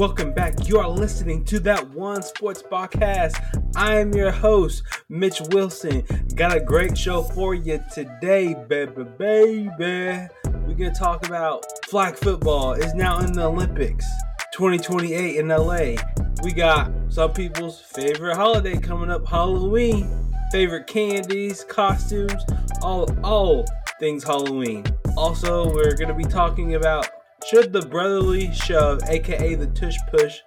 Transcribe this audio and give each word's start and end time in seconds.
Welcome 0.00 0.32
back. 0.32 0.66
You 0.66 0.78
are 0.78 0.88
listening 0.88 1.44
to 1.44 1.60
that 1.60 1.90
one 1.90 2.22
sports 2.22 2.62
podcast. 2.62 3.36
I 3.76 3.96
am 3.96 4.14
your 4.14 4.30
host, 4.30 4.82
Mitch 5.10 5.42
Wilson. 5.50 6.06
Got 6.34 6.56
a 6.56 6.60
great 6.60 6.96
show 6.96 7.22
for 7.22 7.54
you 7.54 7.84
today, 7.92 8.56
baby, 8.66 9.04
baby. 9.18 9.68
We're 9.76 10.74
gonna 10.74 10.94
talk 10.94 11.26
about 11.26 11.66
flag 11.84 12.16
football 12.16 12.72
is 12.72 12.94
now 12.94 13.18
in 13.18 13.34
the 13.34 13.44
Olympics 13.44 14.06
2028 14.54 15.36
in 15.36 15.48
LA. 15.48 15.96
We 16.42 16.52
got 16.52 16.90
some 17.10 17.34
people's 17.34 17.78
favorite 17.78 18.36
holiday 18.36 18.78
coming 18.78 19.10
up, 19.10 19.26
Halloween. 19.26 20.32
Favorite 20.50 20.86
candies, 20.86 21.62
costumes, 21.64 22.42
all 22.80 23.06
all 23.22 23.66
things 23.98 24.24
Halloween. 24.24 24.82
Also, 25.18 25.70
we're 25.74 25.94
gonna 25.94 26.14
be 26.14 26.24
talking 26.24 26.76
about 26.76 27.19
should 27.50 27.72
the 27.72 27.82
brotherly 27.82 28.52
shove, 28.54 29.00
aka 29.08 29.56
the 29.56 29.66
tush 29.68 29.96
push, 30.08 30.38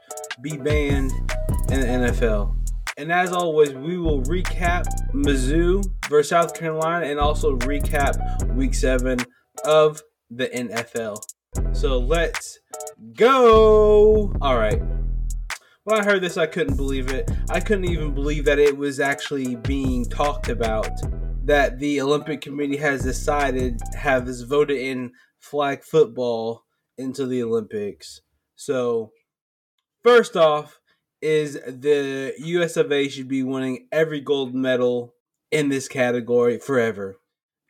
be 0.41 0.55
banned 0.55 1.11
in 1.69 1.81
the 1.81 1.85
NFL? 1.85 2.55
And 2.97 3.11
as 3.11 3.33
always, 3.33 3.73
we 3.73 3.97
will 3.97 4.21
recap 4.21 4.85
Mizzou 5.13 5.83
versus 6.07 6.29
South 6.29 6.57
Carolina 6.57 7.07
and 7.07 7.19
also 7.19 7.57
recap 7.57 8.55
week 8.55 8.73
seven 8.73 9.19
of 9.65 10.01
the 10.29 10.47
NFL. 10.47 11.21
So 11.73 11.97
let's 11.99 12.59
go. 13.17 14.33
All 14.41 14.57
right. 14.57 14.81
When 15.83 15.99
I 15.99 16.05
heard 16.05 16.21
this, 16.21 16.37
I 16.37 16.45
couldn't 16.45 16.77
believe 16.77 17.09
it. 17.09 17.29
I 17.49 17.59
couldn't 17.59 17.89
even 17.89 18.13
believe 18.13 18.45
that 18.45 18.59
it 18.59 18.77
was 18.77 19.01
actually 19.01 19.57
being 19.57 20.05
talked 20.05 20.47
about. 20.47 20.89
That 21.43 21.79
the 21.79 21.99
Olympic 21.99 22.39
Committee 22.39 22.77
has 22.77 23.03
decided, 23.03 23.81
has 23.93 24.43
voted 24.43 24.77
in 24.77 25.11
flag 25.39 25.83
football 25.83 26.63
into 27.03 27.25
the 27.27 27.43
Olympics. 27.43 28.21
So, 28.55 29.11
first 30.03 30.35
off, 30.35 30.79
is 31.21 31.53
the 31.53 32.33
US 32.37 32.75
of 32.75 32.91
A 32.91 33.07
should 33.07 33.27
be 33.29 33.43
winning 33.43 33.87
every 33.91 34.19
gold 34.19 34.53
medal 34.53 35.13
in 35.51 35.69
this 35.69 35.87
category 35.87 36.59
forever. 36.59 37.17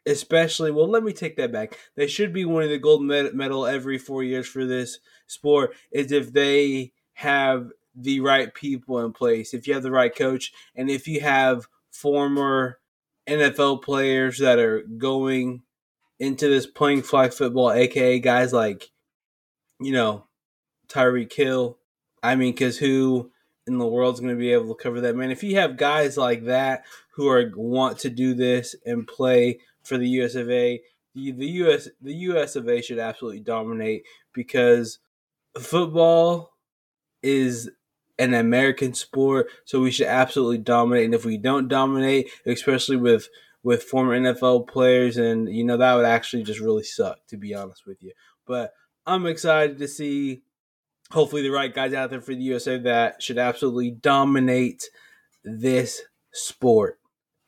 Especially, 0.05 0.71
well, 0.71 0.87
let 0.87 1.03
me 1.03 1.13
take 1.13 1.37
that 1.37 1.51
back. 1.51 1.77
They 1.95 2.07
should 2.07 2.33
be 2.33 2.45
winning 2.45 2.71
the 2.71 2.79
gold 2.79 3.03
medal 3.03 3.65
every 3.65 3.97
four 3.97 4.23
years 4.23 4.47
for 4.47 4.65
this 4.65 4.99
sport, 5.27 5.75
is 5.91 6.11
if 6.11 6.33
they 6.33 6.93
have 7.13 7.69
the 7.95 8.19
right 8.19 8.53
people 8.53 8.99
in 8.99 9.13
place, 9.13 9.53
if 9.53 9.67
you 9.67 9.73
have 9.75 9.83
the 9.83 9.91
right 9.91 10.13
coach, 10.13 10.51
and 10.75 10.89
if 10.89 11.07
you 11.07 11.21
have 11.21 11.67
former 11.91 12.79
NFL 13.29 13.83
players 13.83 14.39
that 14.39 14.59
are 14.59 14.81
going 14.81 15.61
into 16.19 16.49
this 16.49 16.65
playing 16.65 17.03
flag 17.03 17.33
football, 17.33 17.71
aka 17.71 18.19
guys 18.19 18.51
like 18.51 18.89
you 19.79 19.91
know, 19.91 20.25
Tyreek 20.87 21.33
Hill. 21.33 21.77
I 22.21 22.35
mean, 22.35 22.53
because 22.53 22.77
who 22.77 23.31
in 23.67 23.77
the 23.77 23.87
world's 23.87 24.19
going 24.19 24.33
to 24.33 24.39
be 24.39 24.53
able 24.53 24.73
to 24.73 24.81
cover 24.81 25.01
that 25.01 25.15
man? 25.15 25.31
If 25.31 25.43
you 25.43 25.57
have 25.57 25.77
guys 25.77 26.17
like 26.17 26.45
that 26.45 26.85
who 27.15 27.27
are 27.29 27.51
want 27.55 27.99
to 27.99 28.09
do 28.09 28.33
this 28.33 28.75
and 28.85 29.07
play 29.07 29.59
for 29.83 29.97
the 29.97 30.07
US 30.21 30.35
of 30.35 30.49
A, 30.49 30.81
the, 31.15 31.31
the 31.31 31.47
US 31.47 31.89
the 32.01 32.13
US 32.13 32.55
of 32.55 32.67
A 32.67 32.81
should 32.81 32.99
absolutely 32.99 33.41
dominate 33.41 34.03
because 34.33 34.99
football 35.59 36.53
is 37.21 37.69
an 38.19 38.33
American 38.33 38.93
sport, 38.93 39.47
so 39.65 39.81
we 39.81 39.91
should 39.91 40.07
absolutely 40.07 40.59
dominate. 40.59 41.05
And 41.05 41.15
if 41.15 41.25
we 41.25 41.37
don't 41.37 41.67
dominate, 41.67 42.29
especially 42.45 42.97
with 42.97 43.29
with 43.63 43.83
former 43.83 44.19
NFL 44.19 44.67
players, 44.67 45.17
and 45.17 45.53
you 45.53 45.63
know 45.63 45.77
that 45.77 45.95
would 45.95 46.05
actually 46.05 46.43
just 46.43 46.59
really 46.59 46.83
suck, 46.83 47.25
to 47.27 47.37
be 47.37 47.53
honest 47.53 47.85
with 47.85 48.01
you. 48.03 48.11
But 48.45 48.73
I'm 49.05 49.25
excited 49.25 49.77
to 49.79 49.87
see 49.87 50.43
hopefully 51.11 51.41
the 51.41 51.51
right 51.51 51.73
guys 51.73 51.93
out 51.93 52.09
there 52.09 52.21
for 52.21 52.33
the 52.33 52.41
USA 52.43 52.77
that 52.79 53.21
should 53.21 53.37
absolutely 53.37 53.91
dominate 53.91 54.89
this 55.43 56.01
sport. 56.33 56.99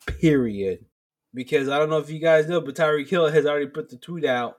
Period. 0.06 0.84
Because 1.34 1.68
I 1.68 1.78
don't 1.78 1.90
know 1.90 1.98
if 1.98 2.10
you 2.10 2.20
guys 2.20 2.48
know, 2.48 2.60
but 2.60 2.76
Tyreek 2.76 3.08
Hill 3.08 3.28
has 3.28 3.46
already 3.46 3.66
put 3.66 3.90
the 3.90 3.96
tweet 3.96 4.24
out 4.24 4.58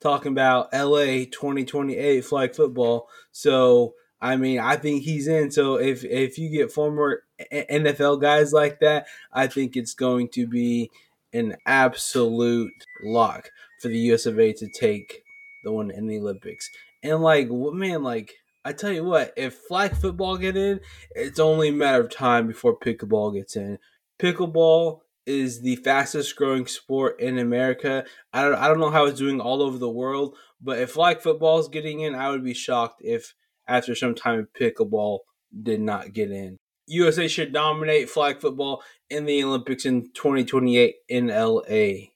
talking 0.00 0.32
about 0.32 0.72
LA 0.72 1.24
2028 1.30 2.24
flag 2.24 2.54
football. 2.54 3.08
So 3.32 3.94
I 4.20 4.36
mean, 4.36 4.58
I 4.58 4.76
think 4.76 5.02
he's 5.02 5.28
in. 5.28 5.50
So 5.50 5.76
if 5.76 6.04
if 6.04 6.38
you 6.38 6.50
get 6.50 6.72
former 6.72 7.24
NFL 7.52 8.20
guys 8.20 8.52
like 8.52 8.80
that, 8.80 9.06
I 9.32 9.46
think 9.46 9.76
it's 9.76 9.94
going 9.94 10.28
to 10.30 10.46
be 10.46 10.90
an 11.32 11.56
absolute 11.66 12.72
lock 13.04 13.50
for 13.80 13.88
the 13.88 13.98
US 14.12 14.26
of 14.26 14.40
A 14.40 14.52
to 14.54 14.68
take 14.68 15.22
the 15.66 15.72
one 15.72 15.90
in 15.90 16.06
the 16.06 16.18
Olympics. 16.18 16.70
And 17.02 17.20
like, 17.20 17.48
what 17.48 17.74
man, 17.74 18.02
like 18.02 18.32
I 18.64 18.72
tell 18.72 18.92
you 18.92 19.04
what, 19.04 19.34
if 19.36 19.54
flag 19.68 19.94
football 19.96 20.38
get 20.38 20.56
in, 20.56 20.80
it's 21.10 21.38
only 21.38 21.68
a 21.68 21.72
matter 21.72 22.02
of 22.02 22.10
time 22.10 22.46
before 22.46 22.78
pickleball 22.78 23.34
gets 23.34 23.56
in. 23.56 23.78
Pickleball 24.18 25.00
is 25.26 25.60
the 25.60 25.76
fastest 25.76 26.36
growing 26.36 26.66
sport 26.66 27.20
in 27.20 27.38
America. 27.38 28.04
I 28.32 28.42
don't 28.42 28.54
I 28.54 28.68
don't 28.68 28.80
know 28.80 28.90
how 28.90 29.06
it's 29.06 29.18
doing 29.18 29.40
all 29.40 29.60
over 29.60 29.76
the 29.76 29.90
world, 29.90 30.36
but 30.60 30.78
if 30.78 30.92
flag 30.92 31.20
football 31.20 31.58
is 31.58 31.68
getting 31.68 32.00
in, 32.00 32.14
I 32.14 32.30
would 32.30 32.44
be 32.44 32.54
shocked 32.54 33.02
if 33.04 33.34
after 33.68 33.94
some 33.94 34.14
time 34.14 34.48
pickleball 34.58 35.18
did 35.62 35.80
not 35.80 36.12
get 36.12 36.30
in. 36.30 36.56
USA 36.86 37.26
should 37.26 37.52
dominate 37.52 38.08
flag 38.08 38.40
football 38.40 38.82
in 39.10 39.24
the 39.24 39.42
Olympics 39.42 39.84
in 39.84 40.12
2028 40.12 40.94
in 41.08 41.26
LA. 41.26 42.10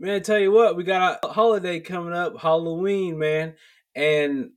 Man, 0.00 0.16
I 0.16 0.18
tell 0.18 0.38
you 0.40 0.50
what, 0.50 0.76
we 0.76 0.82
got 0.82 1.20
a 1.22 1.28
holiday 1.28 1.78
coming 1.78 2.14
up, 2.14 2.40
Halloween, 2.40 3.16
man. 3.16 3.54
And 3.94 4.50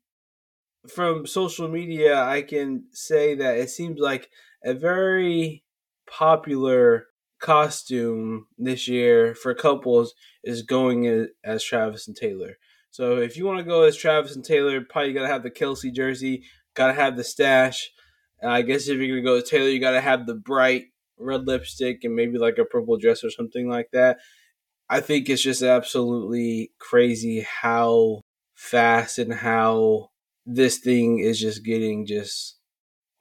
from 0.90 1.28
social 1.28 1.68
media, 1.68 2.20
I 2.20 2.42
can 2.42 2.86
say 2.92 3.36
that 3.36 3.58
it 3.58 3.70
seems 3.70 4.00
like 4.00 4.30
a 4.66 4.74
very 4.74 5.64
popular 6.10 7.06
costume 7.40 8.48
this 8.58 8.88
year 8.88 9.36
for 9.36 9.54
couples 9.54 10.16
is 10.44 10.64
going 10.64 11.28
as 11.44 11.64
Travis 11.64 12.08
and 12.08 12.18
Taylor. 12.18 12.58
So 12.90 13.18
if 13.18 13.38
you 13.38 13.46
want 13.46 13.60
to 13.60 13.64
go 13.64 13.84
as 13.84 13.96
Travis 13.96 14.36
and 14.36 14.44
Taylor, 14.44 14.82
probably 14.82 15.14
gotta 15.14 15.28
have 15.28 15.44
the 15.44 15.52
Kelce 15.52 15.94
jersey, 15.94 16.46
gotta 16.74 16.94
have 16.94 17.16
the 17.16 17.24
stash. 17.24 17.92
And 18.40 18.52
I 18.52 18.64
guess 18.64 18.88
if 18.88 18.98
you're 18.98 19.10
gonna 19.10 19.22
go 19.22 19.36
as 19.36 19.48
Taylor, 19.48 19.70
you 19.70 19.80
gotta 19.80 20.02
have 20.02 20.26
the 20.26 20.34
bright 20.34 20.86
red 21.20 21.46
lipstick 21.46 22.04
and 22.04 22.16
maybe 22.16 22.40
like 22.40 22.58
a 22.58 22.66
purple 22.66 22.98
dress 22.98 23.24
or 23.24 23.30
something 23.30 23.70
like 23.70 23.90
that. 23.94 24.18
I 24.90 25.02
think 25.02 25.30
it's 25.30 25.42
just 25.42 25.62
absolutely 25.62 26.72
crazy 26.80 27.46
how 27.62 28.22
fast 28.56 29.20
and 29.20 29.34
how 29.34 30.10
this 30.46 30.78
thing 30.78 31.20
is 31.20 31.40
just 31.40 31.66
getting 31.66 32.06
just 32.06 32.58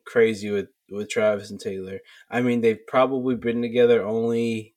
crazy 0.07 0.51
with 0.51 0.69
with 0.91 1.11
Travis 1.11 1.51
and 1.51 1.61
Taylor. 1.61 1.99
I 2.31 2.41
mean, 2.41 2.61
they've 2.61 2.87
probably 2.87 3.35
been 3.35 3.61
together 3.61 4.07
only, 4.07 4.75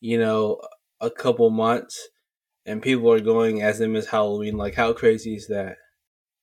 you 0.00 0.18
know, 0.18 0.60
a 1.00 1.10
couple 1.10 1.50
months, 1.50 2.08
and 2.64 2.80
people 2.80 3.10
are 3.10 3.20
going 3.20 3.60
as 3.60 3.78
them 3.78 3.96
as 3.96 4.06
Halloween. 4.06 4.56
Like, 4.56 4.74
how 4.74 4.92
crazy 4.92 5.34
is 5.34 5.48
that? 5.48 5.76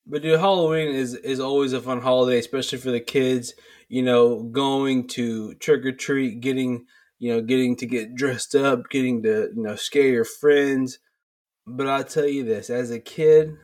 But 0.06 0.22
dude, 0.22 0.40
Halloween 0.40 0.88
is 0.88 1.14
is 1.14 1.40
always 1.40 1.72
a 1.72 1.80
fun 1.80 2.02
holiday, 2.02 2.38
especially 2.38 2.78
for 2.78 2.90
the 2.90 3.00
kids. 3.00 3.54
You 3.88 4.02
know, 4.02 4.42
going 4.42 5.08
to 5.08 5.54
trick 5.54 5.84
or 5.84 5.92
treat, 5.92 6.40
getting 6.40 6.86
you 7.20 7.30
know, 7.32 7.42
getting 7.42 7.76
to 7.76 7.86
get 7.86 8.16
dressed 8.16 8.56
up, 8.56 8.88
getting 8.90 9.22
to, 9.22 9.50
you 9.54 9.62
know, 9.62 9.76
scare 9.76 10.08
your 10.08 10.24
friends. 10.24 10.98
But 11.66 11.86
I'll 11.86 12.02
tell 12.02 12.26
you 12.26 12.42
this 12.42 12.70
as 12.70 12.90
a 12.90 12.98
kid, 12.98 13.56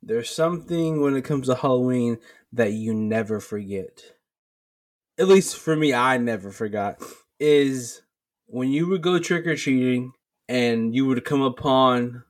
there's 0.00 0.30
something 0.30 1.02
when 1.02 1.16
it 1.16 1.24
comes 1.24 1.48
to 1.48 1.56
Halloween 1.56 2.18
that 2.52 2.72
you 2.72 2.94
never 2.94 3.40
forget. 3.40 4.14
At 5.18 5.28
least 5.28 5.58
for 5.58 5.76
me, 5.76 5.92
I 5.92 6.16
never 6.16 6.50
forgot. 6.50 7.02
Is 7.40 8.02
when 8.46 8.70
you 8.70 8.86
would 8.88 9.02
go 9.02 9.18
trick 9.18 9.46
or 9.46 9.56
treating 9.56 10.12
and 10.48 10.94
you 10.94 11.06
would 11.06 11.24
come 11.24 11.42
upon 11.42 12.22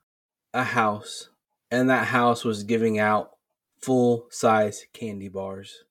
a 0.54 0.64
house 0.64 1.28
and 1.70 1.90
that 1.90 2.08
house 2.08 2.44
was 2.44 2.64
giving 2.64 2.98
out 2.98 3.32
full 3.80 4.26
size 4.30 4.86
candy 4.92 5.28
bars. 5.28 5.84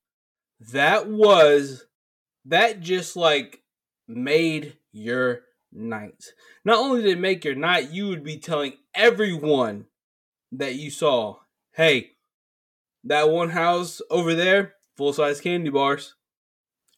That 0.60 1.08
was, 1.08 1.86
that 2.46 2.82
just 2.82 3.16
like 3.16 3.62
made 4.10 4.78
your 4.92 5.42
night. 5.72 6.34
Not 6.66 6.80
only 6.80 7.04
did 7.04 7.12
it 7.12 7.20
make 7.20 7.46
your 7.46 7.56
night, 7.56 7.92
you 7.92 8.08
would 8.08 8.24
be 8.24 8.38
telling 8.38 8.74
everyone 8.96 9.86
that 10.52 10.76
you 10.76 10.90
saw, 10.90 11.38
hey, 11.74 12.12
that 13.04 13.30
one 13.30 13.52
house 13.52 14.02
over 14.10 14.34
there, 14.34 14.74
full 14.98 15.14
size 15.14 15.40
candy 15.40 15.70
bars. 15.70 16.16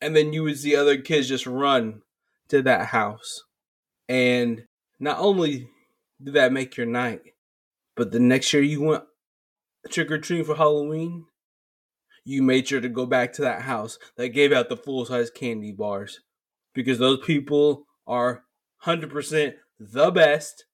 And 0.01 0.15
then 0.15 0.33
you 0.33 0.43
would 0.43 0.57
see 0.57 0.75
other 0.75 0.97
kids 0.97 1.27
just 1.27 1.45
run 1.45 2.01
to 2.47 2.61
that 2.63 2.87
house. 2.87 3.43
And 4.09 4.65
not 4.99 5.19
only 5.19 5.69
did 6.23 6.33
that 6.33 6.53
make 6.53 6.75
your 6.75 6.87
night, 6.87 7.21
but 7.95 8.11
the 8.11 8.19
next 8.19 8.51
year 8.51 8.63
you 8.63 8.81
went 8.81 9.03
trick 9.89 10.09
or 10.09 10.17
treating 10.17 10.45
for 10.45 10.55
Halloween, 10.55 11.25
you 12.23 12.41
made 12.41 12.67
sure 12.67 12.81
to 12.81 12.89
go 12.89 13.05
back 13.05 13.33
to 13.33 13.41
that 13.43 13.63
house 13.63 13.99
that 14.15 14.29
gave 14.29 14.51
out 14.51 14.69
the 14.69 14.77
full 14.77 15.05
size 15.05 15.29
candy 15.29 15.71
bars 15.71 16.21
because 16.73 16.99
those 16.99 17.19
people 17.25 17.85
are 18.07 18.43
100% 18.85 19.53
the 19.79 20.11
best 20.11 20.65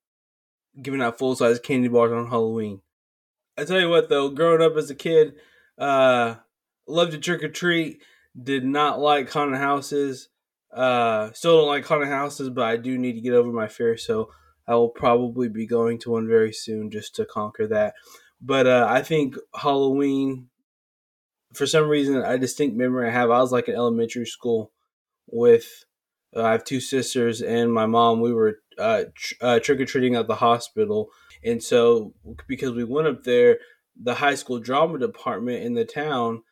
giving 0.81 1.01
out 1.01 1.17
full 1.17 1.35
size 1.35 1.59
candy 1.59 1.87
bars 1.87 2.11
on 2.11 2.27
Halloween. 2.29 2.81
I 3.57 3.63
tell 3.65 3.79
you 3.79 3.89
what, 3.89 4.09
though, 4.09 4.29
growing 4.29 4.61
up 4.61 4.75
as 4.77 4.89
a 4.89 4.95
kid, 4.95 5.35
Uh, 5.77 6.35
love 6.87 7.11
to 7.11 7.17
trick 7.17 7.43
or 7.43 7.49
treat. 7.49 8.01
Did 8.41 8.65
not 8.65 8.99
like 8.99 9.29
haunted 9.29 9.59
houses. 9.59 10.29
Uh, 10.71 11.31
still 11.33 11.59
don't 11.59 11.67
like 11.67 11.85
haunted 11.85 12.09
houses, 12.09 12.49
but 12.49 12.65
I 12.65 12.77
do 12.77 12.97
need 12.97 13.13
to 13.13 13.21
get 13.21 13.33
over 13.33 13.51
my 13.51 13.67
fear. 13.67 13.97
So 13.97 14.29
I 14.67 14.75
will 14.75 14.89
probably 14.89 15.49
be 15.49 15.65
going 15.65 15.97
to 15.99 16.11
one 16.11 16.27
very 16.27 16.51
soon 16.53 16.91
just 16.91 17.15
to 17.15 17.25
conquer 17.25 17.67
that. 17.67 17.93
But 18.41 18.67
uh, 18.67 18.87
I 18.89 19.01
think 19.01 19.35
Halloween, 19.55 20.49
for 21.53 21.65
some 21.65 21.87
reason, 21.87 22.17
a 22.17 22.37
distinct 22.37 22.75
memory 22.75 23.07
I 23.07 23.11
have. 23.11 23.31
I 23.31 23.39
was 23.39 23.51
like 23.51 23.67
in 23.67 23.75
elementary 23.75 24.25
school 24.25 24.71
with. 25.27 25.85
Uh, 26.35 26.43
I 26.43 26.51
have 26.51 26.63
two 26.63 26.79
sisters 26.79 27.41
and 27.41 27.73
my 27.73 27.85
mom. 27.85 28.21
We 28.21 28.33
were 28.33 28.59
uh, 28.77 29.05
tr- 29.15 29.33
uh, 29.41 29.59
trick 29.59 29.79
or 29.79 29.85
treating 29.85 30.15
at 30.15 30.27
the 30.27 30.35
hospital, 30.35 31.09
and 31.43 31.61
so 31.63 32.13
because 32.47 32.71
we 32.71 32.83
went 32.83 33.07
up 33.07 33.23
there, 33.23 33.59
the 34.01 34.15
high 34.15 34.35
school 34.35 34.59
drama 34.59 34.99
department 34.99 35.63
in 35.63 35.73
the 35.73 35.85
town 35.85 36.43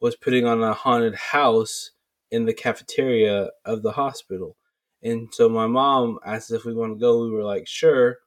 was 0.00 0.16
putting 0.16 0.46
on 0.46 0.62
a 0.62 0.72
haunted 0.72 1.14
house 1.14 1.90
in 2.30 2.46
the 2.46 2.54
cafeteria 2.54 3.50
of 3.64 3.82
the 3.82 3.92
hospital. 3.92 4.56
And 5.02 5.28
so 5.32 5.48
my 5.48 5.66
mom 5.66 6.18
asked 6.24 6.50
if 6.50 6.64
we 6.64 6.74
want 6.74 6.94
to 6.94 7.00
go. 7.00 7.24
We 7.24 7.30
were 7.30 7.44
like, 7.44 7.66
sure. 7.66 8.18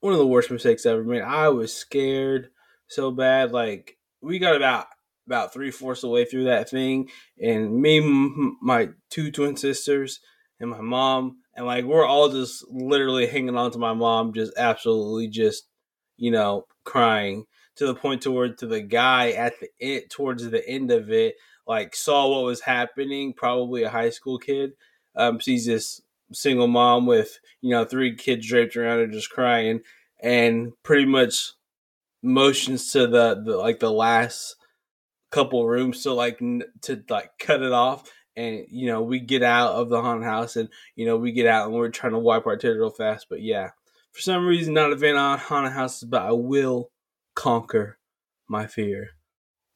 One 0.00 0.12
of 0.12 0.18
the 0.18 0.26
worst 0.26 0.50
mistakes 0.50 0.86
I 0.86 0.92
ever 0.92 1.04
made. 1.04 1.22
I 1.22 1.48
was 1.48 1.74
scared 1.74 2.50
so 2.88 3.10
bad. 3.10 3.52
Like 3.52 3.98
we 4.22 4.38
got 4.38 4.56
about 4.56 4.86
about 5.26 5.52
three 5.52 5.70
fourths 5.70 6.02
of 6.02 6.08
the 6.08 6.14
way 6.14 6.24
through 6.24 6.44
that 6.44 6.68
thing, 6.68 7.08
and 7.40 7.80
me, 7.80 8.00
my 8.60 8.88
two 9.10 9.30
twin 9.30 9.56
sisters, 9.56 10.20
and 10.60 10.70
my 10.70 10.80
mom, 10.80 11.38
and 11.54 11.66
like 11.66 11.84
we're 11.84 12.06
all 12.06 12.28
just 12.28 12.64
literally 12.70 13.26
hanging 13.26 13.56
on 13.56 13.70
to 13.72 13.78
my 13.78 13.94
mom, 13.94 14.32
just 14.32 14.52
absolutely 14.56 15.28
just 15.28 15.66
you 16.16 16.30
know 16.30 16.66
crying 16.84 17.46
to 17.76 17.86
the 17.86 17.94
point 17.94 18.22
toward 18.22 18.58
to 18.58 18.66
the 18.66 18.80
guy 18.80 19.30
at 19.30 19.58
the 19.60 19.68
it 19.78 20.10
towards 20.10 20.48
the 20.48 20.68
end 20.68 20.90
of 20.90 21.10
it 21.10 21.36
like 21.66 21.94
saw 21.94 22.28
what 22.28 22.44
was 22.44 22.60
happening 22.60 23.32
probably 23.32 23.84
a 23.84 23.90
high 23.90 24.10
school 24.10 24.38
kid. 24.38 24.72
Um 25.16 25.40
sees 25.40 25.66
this 25.66 26.00
single 26.32 26.66
mom 26.66 27.06
with 27.06 27.38
you 27.60 27.70
know 27.70 27.84
three 27.84 28.14
kids 28.16 28.46
draped 28.46 28.76
around 28.76 28.98
her 28.98 29.06
just 29.06 29.30
crying. 29.30 29.80
And 30.22 30.72
pretty 30.82 31.06
much 31.06 31.52
motions 32.22 32.92
to 32.92 33.06
the, 33.06 33.40
the 33.42 33.56
like 33.56 33.78
the 33.78 33.90
last 33.92 34.56
couple 35.30 35.66
rooms 35.66 36.02
to 36.02 36.12
like 36.12 36.42
n- 36.42 36.64
to 36.82 37.02
like 37.08 37.30
cut 37.38 37.62
it 37.62 37.72
off 37.72 38.10
and 38.36 38.66
you 38.70 38.86
know 38.86 39.02
we 39.02 39.20
get 39.20 39.42
out 39.42 39.72
of 39.72 39.88
the 39.88 40.00
haunted 40.00 40.24
house 40.24 40.56
and 40.56 40.68
you 40.94 41.06
know 41.06 41.16
we 41.16 41.32
get 41.32 41.46
out 41.46 41.66
and 41.66 41.74
we're 41.74 41.88
trying 41.88 42.12
to 42.12 42.18
wipe 42.18 42.46
our 42.46 42.56
tears 42.56 42.78
real 42.78 42.90
fast. 42.90 43.26
But 43.28 43.42
yeah 43.42 43.70
for 44.12 44.20
some 44.20 44.46
reason 44.46 44.74
not 44.74 44.92
a 44.92 44.96
fan 44.96 45.16
of 45.16 45.40
haunted 45.40 45.72
houses 45.72 46.04
but 46.04 46.22
i 46.22 46.32
will 46.32 46.90
conquer 47.34 47.98
my 48.48 48.66
fear 48.66 49.10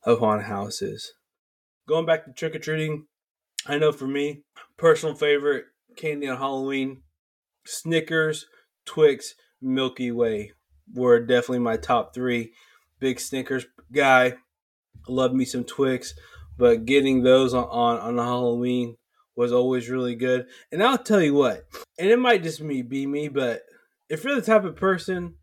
of 0.04 0.18
haunted 0.18 0.46
houses. 0.46 1.14
Going 1.86 2.04
back 2.04 2.24
to 2.24 2.32
trick-or-treating 2.32 3.06
i 3.66 3.78
know 3.78 3.92
for 3.92 4.06
me 4.06 4.42
personal 4.76 5.14
favorite 5.14 5.66
candy 5.96 6.28
on 6.28 6.36
halloween 6.36 7.02
snickers 7.64 8.46
twix 8.84 9.34
milky 9.60 10.10
way 10.10 10.52
were 10.92 11.20
definitely 11.20 11.60
my 11.60 11.76
top 11.76 12.14
three. 12.14 12.52
Big 13.00 13.18
snickers 13.18 13.66
guy. 13.92 14.34
Love 15.08 15.34
me 15.34 15.44
some 15.44 15.64
twix 15.64 16.14
but 16.56 16.84
getting 16.84 17.22
those 17.22 17.54
on, 17.54 17.64
on, 17.64 17.98
on 17.98 18.18
Halloween 18.18 18.96
was 19.36 19.52
always 19.52 19.88
really 19.88 20.14
good. 20.14 20.46
And 20.70 20.82
I'll 20.82 20.98
tell 20.98 21.20
you 21.20 21.34
what, 21.34 21.64
and 21.98 22.08
it 22.08 22.18
might 22.18 22.42
just 22.42 22.60
me 22.60 22.82
be 22.82 23.06
me, 23.06 23.28
but 23.28 23.62
if 24.08 24.24
you're 24.24 24.34
the 24.34 24.42
type 24.42 24.64
of 24.64 24.76
person 24.76 25.34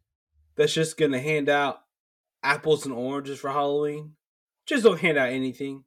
that's 0.56 0.74
just 0.74 0.98
gonna 0.98 1.19
hand 1.19 1.50
out 1.50 1.81
apples 2.44 2.86
and 2.86 2.94
oranges 2.94 3.40
for 3.40 3.50
Halloween, 3.50 4.13
just 4.66 4.84
don't 4.84 5.00
hand 5.00 5.18
out 5.18 5.30
anything. 5.30 5.84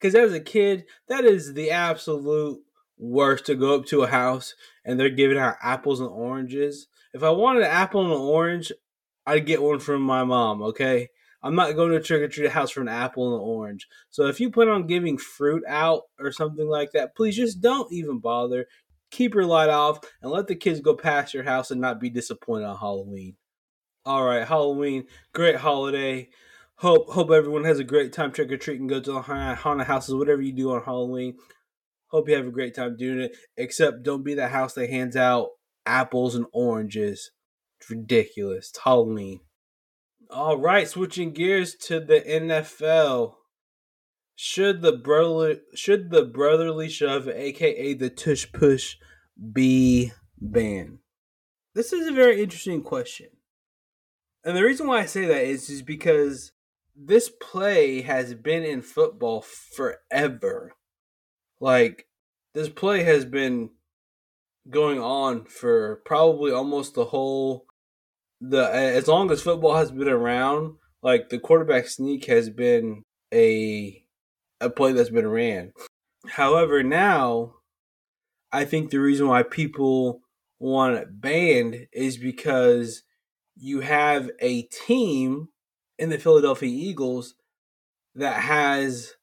Because 0.00 0.14
as 0.14 0.32
a 0.32 0.40
kid, 0.40 0.84
that 1.08 1.24
is 1.24 1.54
the 1.54 1.70
absolute 1.70 2.60
worst 2.98 3.46
to 3.46 3.54
go 3.54 3.76
up 3.76 3.86
to 3.86 4.02
a 4.02 4.08
house 4.08 4.54
and 4.84 4.98
they're 4.98 5.10
giving 5.10 5.38
out 5.38 5.56
apples 5.62 6.00
and 6.00 6.08
oranges. 6.08 6.88
If 7.12 7.22
I 7.22 7.30
wanted 7.30 7.62
an 7.62 7.70
apple 7.70 8.02
and 8.02 8.12
an 8.12 8.18
orange, 8.18 8.72
I'd 9.26 9.46
get 9.46 9.62
one 9.62 9.78
from 9.78 10.02
my 10.02 10.24
mom, 10.24 10.62
okay? 10.62 11.08
I'm 11.42 11.54
not 11.54 11.74
going 11.74 11.90
to 11.90 12.00
trick 12.00 12.22
or 12.22 12.28
treat 12.28 12.44
the 12.44 12.50
house 12.50 12.70
for 12.70 12.80
an 12.80 12.88
apple 12.88 13.26
and 13.26 13.34
an 13.34 13.48
orange. 13.48 13.88
So 14.10 14.26
if 14.26 14.40
you 14.40 14.50
plan 14.50 14.68
on 14.68 14.86
giving 14.86 15.18
fruit 15.18 15.64
out 15.66 16.02
or 16.18 16.30
something 16.30 16.68
like 16.68 16.92
that, 16.92 17.16
please 17.16 17.36
just 17.36 17.60
don't 17.60 17.92
even 17.92 18.18
bother. 18.18 18.66
Keep 19.10 19.34
your 19.34 19.44
light 19.44 19.68
off 19.68 19.98
and 20.22 20.30
let 20.30 20.46
the 20.46 20.54
kids 20.54 20.80
go 20.80 20.94
past 20.94 21.34
your 21.34 21.42
house 21.42 21.70
and 21.70 21.80
not 21.80 22.00
be 22.00 22.10
disappointed 22.10 22.64
on 22.64 22.78
Halloween. 22.78 23.36
All 24.04 24.24
right, 24.24 24.46
Halloween, 24.46 25.04
great 25.32 25.56
holiday. 25.56 26.30
Hope 26.76 27.10
hope 27.10 27.30
everyone 27.30 27.64
has 27.64 27.78
a 27.78 27.84
great 27.84 28.12
time 28.12 28.32
trick 28.32 28.50
or 28.50 28.56
treating. 28.56 28.88
Go 28.88 29.00
to 29.00 29.12
the 29.12 29.20
haunted 29.20 29.86
houses, 29.86 30.14
whatever 30.14 30.42
you 30.42 30.52
do 30.52 30.72
on 30.72 30.82
Halloween. 30.82 31.36
Hope 32.08 32.28
you 32.28 32.34
have 32.34 32.46
a 32.46 32.50
great 32.50 32.74
time 32.74 32.96
doing 32.96 33.20
it. 33.20 33.36
Except 33.56 34.02
don't 34.02 34.24
be 34.24 34.34
the 34.34 34.48
house 34.48 34.74
that 34.74 34.90
hands 34.90 35.14
out 35.14 35.50
apples 35.86 36.34
and 36.34 36.46
oranges. 36.52 37.30
It's 37.80 37.90
ridiculous. 37.90 38.70
It's 38.70 38.80
Halloween. 38.80 39.40
All 40.32 40.56
right, 40.56 40.88
switching 40.88 41.32
gears 41.32 41.74
to 41.74 42.00
the 42.00 42.22
NFL. 42.22 43.34
Should 44.34 44.80
the 44.80 44.92
brotherly 44.92 45.60
should 45.74 46.10
the 46.10 46.24
brotherly 46.24 46.88
shove, 46.88 47.28
aka 47.28 47.92
the 47.92 48.08
tush 48.08 48.50
push, 48.50 48.96
be 49.52 50.12
banned? 50.38 51.00
This 51.74 51.92
is 51.92 52.08
a 52.08 52.12
very 52.12 52.42
interesting 52.42 52.82
question. 52.82 53.28
And 54.42 54.56
the 54.56 54.64
reason 54.64 54.86
why 54.86 55.00
I 55.00 55.06
say 55.06 55.26
that 55.26 55.44
is, 55.44 55.68
is 55.68 55.82
because 55.82 56.52
this 56.96 57.28
play 57.28 58.00
has 58.00 58.32
been 58.32 58.62
in 58.62 58.80
football 58.80 59.42
forever. 59.42 60.72
Like, 61.60 62.06
this 62.54 62.70
play 62.70 63.04
has 63.04 63.26
been 63.26 63.70
going 64.68 64.98
on 64.98 65.44
for 65.44 66.00
probably 66.06 66.52
almost 66.52 66.94
the 66.94 67.06
whole 67.06 67.66
the 68.42 68.68
as 68.74 69.06
long 69.06 69.30
as 69.30 69.40
football 69.40 69.76
has 69.76 69.92
been 69.92 70.08
around, 70.08 70.74
like 71.02 71.28
the 71.28 71.38
quarterback 71.38 71.86
sneak 71.86 72.26
has 72.26 72.50
been 72.50 73.04
a 73.32 74.04
a 74.60 74.68
play 74.68 74.92
that's 74.92 75.10
been 75.10 75.28
ran. 75.28 75.72
However, 76.26 76.82
now 76.82 77.54
I 78.52 78.64
think 78.64 78.90
the 78.90 79.00
reason 79.00 79.28
why 79.28 79.44
people 79.44 80.20
want 80.58 80.96
it 80.96 81.20
banned 81.20 81.86
is 81.92 82.16
because 82.16 83.02
you 83.56 83.80
have 83.80 84.30
a 84.40 84.62
team 84.62 85.48
in 85.98 86.10
the 86.10 86.18
Philadelphia 86.18 86.68
Eagles 86.68 87.34
that 88.16 88.40
has 88.42 89.14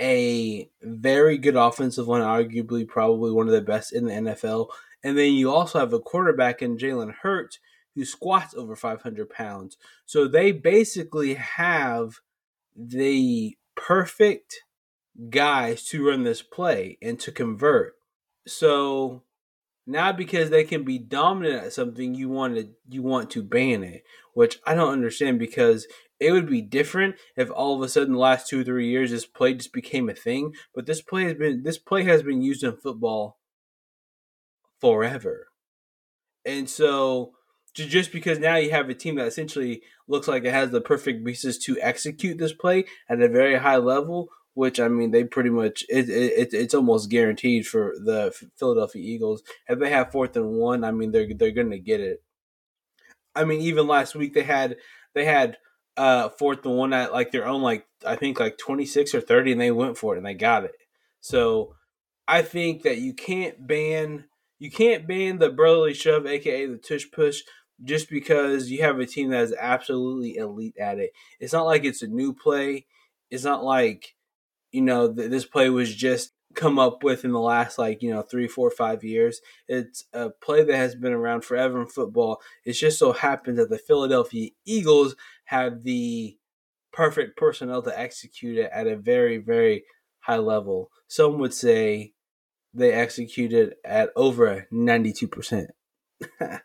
a 0.00 0.68
very 0.82 1.38
good 1.38 1.56
offensive 1.56 2.08
line, 2.08 2.22
arguably 2.22 2.86
probably 2.86 3.32
one 3.32 3.46
of 3.46 3.52
the 3.52 3.60
best 3.60 3.92
in 3.92 4.06
the 4.06 4.12
NFL. 4.12 4.68
And 5.02 5.16
then 5.16 5.32
you 5.32 5.50
also 5.50 5.78
have 5.78 5.92
a 5.92 6.00
quarterback 6.00 6.62
in 6.62 6.76
Jalen 6.76 7.14
Hurts 7.22 7.58
who 7.96 8.04
squats 8.04 8.54
over 8.54 8.76
500 8.76 9.28
pounds. 9.30 9.76
So 10.04 10.28
they 10.28 10.52
basically 10.52 11.34
have 11.34 12.20
the 12.76 13.56
perfect 13.74 14.60
guys 15.30 15.82
to 15.84 16.06
run 16.06 16.22
this 16.22 16.42
play 16.42 16.98
and 17.02 17.18
to 17.20 17.32
convert. 17.32 17.94
So 18.46 19.22
now 19.86 20.12
because 20.12 20.50
they 20.50 20.64
can 20.64 20.84
be 20.84 20.98
dominant 20.98 21.64
at 21.64 21.72
something 21.72 22.14
you 22.14 22.28
want 22.28 22.56
to 22.56 22.68
you 22.88 23.02
want 23.02 23.30
to 23.30 23.42
ban 23.42 23.82
it, 23.82 24.04
which 24.34 24.58
I 24.66 24.74
don't 24.74 24.92
understand 24.92 25.38
because 25.38 25.86
it 26.20 26.32
would 26.32 26.48
be 26.48 26.62
different 26.62 27.16
if 27.36 27.50
all 27.50 27.76
of 27.76 27.82
a 27.82 27.88
sudden 27.88 28.12
the 28.12 28.18
last 28.18 28.48
two 28.48 28.60
or 28.60 28.64
three 28.64 28.88
years 28.88 29.10
this 29.10 29.26
play 29.26 29.54
just 29.54 29.72
became 29.72 30.08
a 30.08 30.14
thing. 30.14 30.54
But 30.74 30.86
this 30.86 31.00
play 31.00 31.24
has 31.24 31.34
been 31.34 31.62
this 31.62 31.78
play 31.78 32.04
has 32.04 32.22
been 32.22 32.42
used 32.42 32.62
in 32.62 32.76
football 32.76 33.38
forever. 34.80 35.48
And 36.44 36.68
so 36.68 37.32
just 37.84 38.10
because 38.10 38.38
now 38.38 38.56
you 38.56 38.70
have 38.70 38.88
a 38.88 38.94
team 38.94 39.16
that 39.16 39.26
essentially 39.26 39.82
looks 40.08 40.26
like 40.26 40.44
it 40.44 40.52
has 40.52 40.70
the 40.70 40.80
perfect 40.80 41.24
pieces 41.24 41.58
to 41.58 41.78
execute 41.80 42.38
this 42.38 42.52
play 42.52 42.84
at 43.08 43.20
a 43.20 43.28
very 43.28 43.56
high 43.56 43.76
level, 43.76 44.30
which 44.54 44.80
I 44.80 44.88
mean 44.88 45.10
they 45.10 45.24
pretty 45.24 45.50
much 45.50 45.84
it, 45.88 46.08
it, 46.08 46.54
it's 46.54 46.74
almost 46.74 47.10
guaranteed 47.10 47.66
for 47.66 47.94
the 48.02 48.34
Philadelphia 48.56 49.02
Eagles. 49.02 49.42
If 49.68 49.78
they 49.78 49.90
have 49.90 50.10
fourth 50.10 50.36
and 50.36 50.52
one, 50.52 50.84
I 50.84 50.90
mean 50.90 51.12
they're 51.12 51.28
they're 51.34 51.50
going 51.50 51.70
to 51.70 51.78
get 51.78 52.00
it. 52.00 52.22
I 53.34 53.44
mean 53.44 53.60
even 53.60 53.86
last 53.86 54.14
week 54.14 54.32
they 54.32 54.44
had 54.44 54.76
they 55.14 55.26
had 55.26 55.58
uh 55.98 56.30
fourth 56.30 56.64
and 56.64 56.76
one 56.76 56.92
at 56.94 57.12
like 57.12 57.30
their 57.30 57.46
own 57.46 57.60
like 57.60 57.86
I 58.06 58.16
think 58.16 58.40
like 58.40 58.56
26 58.58 59.14
or 59.14 59.20
30 59.20 59.52
and 59.52 59.60
they 59.60 59.70
went 59.70 59.98
for 59.98 60.14
it 60.14 60.18
and 60.18 60.26
they 60.26 60.34
got 60.34 60.64
it. 60.64 60.72
So 61.20 61.74
I 62.26 62.42
think 62.42 62.82
that 62.82 62.98
you 62.98 63.12
can't 63.12 63.66
ban 63.66 64.24
you 64.58 64.70
can't 64.70 65.06
ban 65.06 65.38
the 65.38 65.50
brotherly 65.50 65.92
shove 65.92 66.26
aka 66.26 66.66
the 66.66 66.78
tush 66.78 67.04
push 67.12 67.42
just 67.84 68.08
because 68.08 68.70
you 68.70 68.82
have 68.82 68.98
a 68.98 69.06
team 69.06 69.30
that 69.30 69.42
is 69.44 69.54
absolutely 69.58 70.36
elite 70.36 70.76
at 70.78 70.98
it. 70.98 71.12
It's 71.40 71.52
not 71.52 71.66
like 71.66 71.84
it's 71.84 72.02
a 72.02 72.06
new 72.06 72.32
play. 72.32 72.86
It's 73.30 73.44
not 73.44 73.64
like, 73.64 74.14
you 74.72 74.82
know, 74.82 75.12
th- 75.12 75.30
this 75.30 75.44
play 75.44 75.68
was 75.68 75.94
just 75.94 76.32
come 76.54 76.78
up 76.78 77.02
with 77.04 77.24
in 77.24 77.32
the 77.32 77.40
last 77.40 77.78
like, 77.78 78.02
you 78.02 78.10
know, 78.10 78.22
three, 78.22 78.48
four, 78.48 78.70
five 78.70 79.04
years. 79.04 79.40
It's 79.68 80.04
a 80.12 80.30
play 80.30 80.64
that 80.64 80.76
has 80.76 80.94
been 80.94 81.12
around 81.12 81.44
forever 81.44 81.80
in 81.80 81.86
football. 81.86 82.40
It 82.64 82.72
just 82.72 82.98
so 82.98 83.12
happens 83.12 83.58
that 83.58 83.68
the 83.68 83.78
Philadelphia 83.78 84.50
Eagles 84.64 85.14
have 85.44 85.82
the 85.82 86.38
perfect 86.92 87.36
personnel 87.36 87.82
to 87.82 87.98
execute 87.98 88.56
it 88.56 88.70
at 88.72 88.86
a 88.86 88.96
very, 88.96 89.36
very 89.36 89.84
high 90.20 90.38
level. 90.38 90.90
Some 91.08 91.38
would 91.38 91.52
say 91.52 92.14
they 92.72 92.92
executed 92.92 93.74
at 93.84 94.10
over 94.16 94.66
92%. 94.72 95.68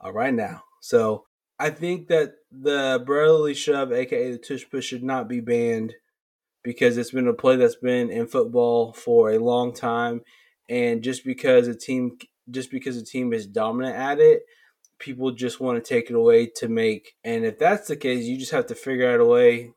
All 0.00 0.12
right, 0.12 0.34
now. 0.34 0.62
So 0.80 1.24
I 1.58 1.70
think 1.70 2.08
that 2.08 2.34
the 2.52 3.02
brotherly 3.04 3.54
shove, 3.54 3.92
aka 3.92 4.32
the 4.32 4.38
tush 4.38 4.64
push, 4.70 4.86
should 4.86 5.02
not 5.02 5.28
be 5.28 5.40
banned 5.40 5.94
because 6.62 6.96
it's 6.96 7.10
been 7.10 7.26
a 7.26 7.32
play 7.32 7.56
that's 7.56 7.76
been 7.76 8.10
in 8.10 8.26
football 8.26 8.92
for 8.92 9.30
a 9.30 9.38
long 9.38 9.74
time, 9.74 10.22
and 10.68 11.02
just 11.02 11.24
because 11.24 11.66
a 11.66 11.74
team, 11.74 12.18
just 12.50 12.70
because 12.70 12.96
a 12.96 13.04
team 13.04 13.32
is 13.32 13.46
dominant 13.46 13.96
at 13.96 14.20
it, 14.20 14.42
people 14.98 15.30
just 15.32 15.60
want 15.60 15.82
to 15.82 15.88
take 15.88 16.10
it 16.10 16.16
away 16.16 16.46
to 16.56 16.68
make. 16.68 17.14
And 17.24 17.44
if 17.44 17.58
that's 17.58 17.88
the 17.88 17.96
case, 17.96 18.24
you 18.24 18.36
just 18.38 18.52
have 18.52 18.66
to 18.66 18.74
figure 18.74 19.10
out 19.10 19.20
a 19.20 19.24
way 19.24 19.72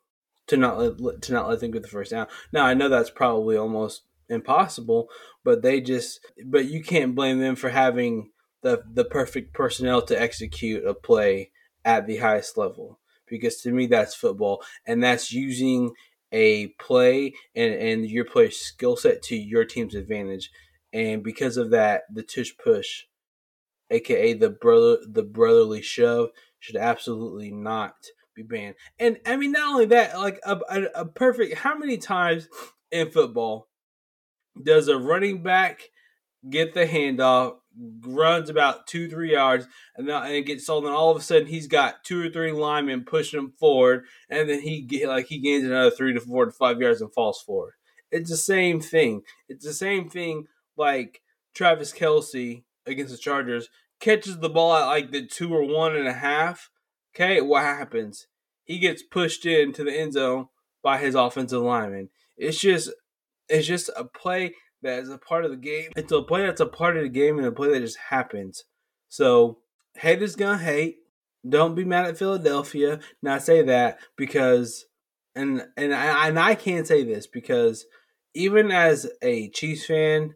to 0.48 0.58
not 0.58 1.00
let, 1.00 1.22
to 1.24 1.34
not 1.34 1.48
let 1.48 1.60
them 1.62 1.72
get 1.72 1.82
the 1.82 1.88
first 1.88 2.12
down. 2.12 2.28
Now 2.52 2.66
I 2.66 2.74
know 2.74 2.90
that's 2.90 3.10
probably 3.10 3.58
almost 3.58 4.04
impossible, 4.30 5.10
but 5.44 5.62
they 5.62 5.82
just 5.82 6.20
but 6.46 6.66
you 6.66 6.84
can't 6.84 7.16
blame 7.16 7.40
them 7.40 7.56
for 7.56 7.70
having 7.70 8.32
the 8.62 8.84
the 8.92 9.06
perfect 9.06 9.54
personnel 9.54 10.02
to 10.04 10.20
execute 10.20 10.86
a 10.86 10.94
play 10.94 11.52
at 11.84 12.08
the 12.08 12.18
highest 12.18 12.58
level. 12.58 13.00
Because 13.28 13.62
to 13.62 13.72
me 13.72 13.88
that's 13.88 14.16
football 14.16 14.64
and 14.86 15.04
that's 15.04 15.32
using 15.32 15.94
a 16.32 16.68
play 16.80 17.34
and, 17.56 17.74
and 17.74 18.10
your 18.10 18.26
player's 18.26 18.58
skill 18.58 18.96
set 18.96 19.22
to 19.24 19.36
your 19.36 19.66
team's 19.66 19.96
advantage. 19.96 20.52
And 20.94 21.24
because 21.24 21.58
of 21.58 21.72
that 21.72 22.04
the 22.14 22.24
tush 22.24 22.52
push 22.64 23.04
aka 23.90 24.34
the 24.34 24.50
brother 24.50 24.98
the 25.08 25.24
brotherly 25.24 25.82
shove 25.82 26.30
should 26.60 26.76
absolutely 26.76 27.52
not 27.52 27.96
be 28.36 28.44
banned. 28.44 28.76
And 29.00 29.18
i 29.26 29.36
mean 29.36 29.54
not 29.54 29.74
only 29.74 29.86
that 29.88 30.18
like 30.18 30.40
a, 30.46 30.60
a, 30.70 30.84
a 31.02 31.06
perfect 31.06 31.58
how 31.60 31.78
many 31.78 31.98
times 31.98 32.48
in 32.92 33.10
football 33.10 33.68
does 34.62 34.88
a 34.88 34.98
running 34.98 35.42
back 35.42 35.82
get 36.50 36.74
the 36.74 36.86
handoff 36.86 37.56
runs 38.02 38.50
about 38.50 38.88
two, 38.88 39.10
three 39.10 39.32
yards, 39.32 39.68
and 39.96 40.08
then 40.08 40.24
and 40.24 40.46
gets 40.46 40.66
sold. 40.66 40.86
And 40.86 40.94
all 40.94 41.12
of 41.12 41.18
a 41.18 41.22
sudden, 41.22 41.48
he's 41.48 41.68
got 41.68 42.04
two 42.04 42.26
or 42.26 42.30
three 42.30 42.52
linemen 42.52 43.04
pushing 43.06 43.40
him 43.40 43.54
forward, 43.60 44.06
and 44.30 44.50
then 44.50 44.62
he 44.62 44.82
get 44.82 45.08
like 45.08 45.28
he 45.28 45.40
gains 45.40 45.64
another 45.64 45.92
three 45.92 46.14
to 46.14 46.20
four 46.20 46.46
to 46.46 46.52
five 46.52 46.82
yards 46.82 47.02
and 47.02 47.14
falls 47.14 47.42
forward. 47.42 47.74
It's 48.12 48.30
the 48.30 48.38
same 48.38 48.82
thing. 48.82 49.22
It's 49.48 49.66
the 49.66 49.74
same 49.74 50.10
thing. 50.10 50.48
Like 50.78 51.22
Travis 51.54 51.94
Kelce 51.94 52.64
against 52.86 53.12
the 53.12 53.18
Chargers 53.18 53.70
catches 54.00 54.40
the 54.40 54.50
ball 54.50 54.76
at 54.76 54.88
like 54.88 55.12
the 55.12 55.26
two 55.26 55.54
or 55.54 55.64
one 55.64 55.96
and 55.96 56.08
a 56.08 56.14
half. 56.14 56.70
Okay, 57.16 57.42
what 57.42 57.64
happens? 57.64 58.28
He 58.64 58.80
gets 58.80 59.04
pushed 59.04 59.46
into 59.46 59.84
the 59.84 59.94
end 59.94 60.14
zone 60.14 60.48
by 60.82 60.98
his 60.98 61.16
offensive 61.16 61.62
lineman. 61.62 62.10
It's 62.38 62.60
just, 62.60 62.90
it's 63.48 63.68
just 63.68 63.90
a 63.96 64.06
play 64.06 64.56
that 64.84 65.00
is 65.00 65.10
a 65.10 65.18
part 65.18 65.46
of 65.46 65.52
the 65.52 65.58
game. 65.58 65.92
It's 65.96 66.12
a 66.12 66.22
play 66.22 66.46
that's 66.46 66.62
a 66.62 66.66
part 66.66 66.98
of 66.98 67.04
the 67.04 67.10
game 67.10 67.38
and 67.38 67.48
a 67.48 67.52
play 67.52 67.72
that 67.72 67.80
just 67.80 67.98
happens. 67.98 68.64
So 69.10 69.60
haters 69.96 70.36
gonna 70.36 70.58
hate. 70.58 70.98
Don't 71.48 71.76
be 71.76 71.84
mad 71.84 72.06
at 72.06 72.18
Philadelphia. 72.18 73.00
Now 73.22 73.36
I 73.36 73.40
say 73.40 73.62
that 73.64 74.00
because 74.16 74.86
and 75.36 75.66
and 75.78 75.94
I 75.94 76.28
and 76.28 76.40
I 76.40 76.56
can't 76.56 76.88
say 76.88 77.04
this 77.04 77.28
because 77.28 77.86
even 78.34 78.72
as 78.72 79.10
a 79.22 79.50
Chiefs 79.50 79.86
fan 79.86 80.36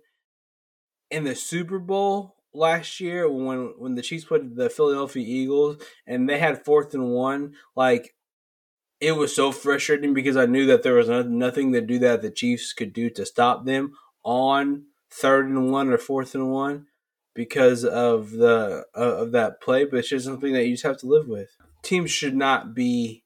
in 1.12 1.24
the 1.24 1.36
Super 1.36 1.80
Bowl 1.80 2.36
last 2.54 3.00
year 3.00 3.30
when 3.30 3.74
when 3.78 3.96
the 3.96 4.02
Chiefs 4.02 4.26
played 4.26 4.56
the 4.56 4.70
Philadelphia 4.70 5.26
Eagles 5.26 5.78
and 6.08 6.30
they 6.30 6.40
had 6.40 6.64
fourth 6.64 6.94
and 6.94 7.12
one, 7.12 7.56
like 7.76 8.16
it 9.02 9.14
was 9.14 9.36
so 9.36 9.52
frustrating 9.52 10.14
because 10.14 10.38
I 10.38 10.46
knew 10.46 10.66
that 10.68 10.84
there 10.84 10.94
was 10.94 11.10
nothing 11.10 11.74
to 11.74 11.82
do 11.82 12.00
that 12.00 12.22
the 12.22 12.32
Chiefs 12.32 12.74
could 12.74 12.94
do 12.94 13.10
to 13.12 13.26
stop 13.26 13.66
them 13.66 13.94
on 14.26 14.86
third 15.10 15.48
and 15.48 15.72
one 15.72 15.90
or 15.90 15.98
fourth 15.98 16.36
and 16.36 16.52
one 16.52 16.88
because 17.34 17.86
of 17.86 18.32
the 18.32 18.86
uh, 18.96 19.00
of 19.00 19.32
that 19.32 19.62
play, 19.62 19.86
but 19.86 20.00
it's 20.00 20.10
just 20.10 20.26
something 20.26 20.52
that 20.54 20.66
you 20.66 20.74
just 20.74 20.84
have 20.84 20.98
to 20.98 21.08
live 21.08 21.28
with. 21.28 21.50
Teams 21.84 22.12
should 22.12 22.36
not 22.36 22.74
be 22.74 23.24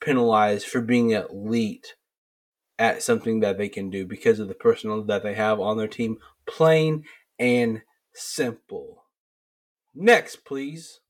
penalized 0.00 0.66
for 0.66 0.80
being 0.80 1.10
elite 1.10 1.94
at 2.78 3.02
something 3.02 3.40
that 3.40 3.56
they 3.56 3.70
can 3.70 3.88
do 3.88 4.04
because 4.04 4.38
of 4.38 4.48
the 4.48 4.54
personnel 4.54 5.02
that 5.02 5.22
they 5.22 5.34
have 5.34 5.58
on 5.58 5.78
their 5.78 5.88
team. 5.88 6.18
Plain 6.46 7.04
and 7.38 7.82
simple. 8.14 9.04
Next, 9.94 10.44
please. 10.44 11.00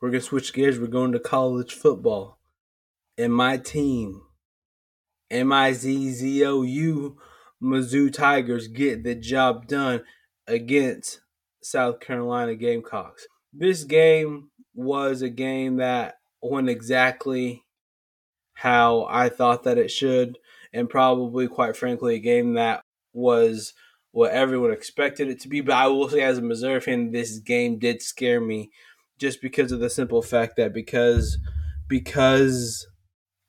We're 0.00 0.10
gonna 0.10 0.22
switch 0.22 0.52
gears. 0.52 0.78
We're 0.78 0.86
going 0.86 1.12
to 1.12 1.18
college 1.18 1.74
football. 1.74 2.38
And 3.16 3.32
my 3.32 3.58
team, 3.58 4.22
M 5.30 5.52
I 5.52 5.72
Z 5.72 6.10
Z 6.10 6.44
O 6.44 6.62
U 6.62 7.18
Mizzou 7.62 8.12
Tigers 8.12 8.68
get 8.68 9.04
the 9.04 9.14
job 9.14 9.66
done 9.66 10.02
against 10.46 11.20
South 11.62 12.00
Carolina 12.00 12.54
Gamecocks. 12.54 13.26
This 13.52 13.84
game 13.84 14.50
was 14.74 15.22
a 15.22 15.30
game 15.30 15.76
that 15.76 16.16
went 16.42 16.68
exactly 16.68 17.64
how 18.54 19.06
I 19.08 19.28
thought 19.28 19.64
that 19.64 19.78
it 19.78 19.90
should, 19.90 20.38
and 20.72 20.88
probably, 20.88 21.48
quite 21.48 21.76
frankly, 21.76 22.16
a 22.16 22.20
game 22.20 22.54
that 22.54 22.82
was 23.12 23.74
what 24.12 24.32
everyone 24.32 24.72
expected 24.72 25.28
it 25.28 25.40
to 25.40 25.48
be. 25.48 25.60
But 25.60 25.76
I 25.76 25.86
will 25.88 26.08
say, 26.08 26.22
as 26.22 26.38
a 26.38 26.42
Missouri 26.42 26.80
fan, 26.80 27.10
this 27.10 27.38
game 27.38 27.78
did 27.78 28.02
scare 28.02 28.40
me 28.40 28.70
just 29.18 29.40
because 29.40 29.72
of 29.72 29.80
the 29.80 29.90
simple 29.90 30.22
fact 30.22 30.56
that 30.56 30.72
because 30.72 31.38
because 31.88 32.86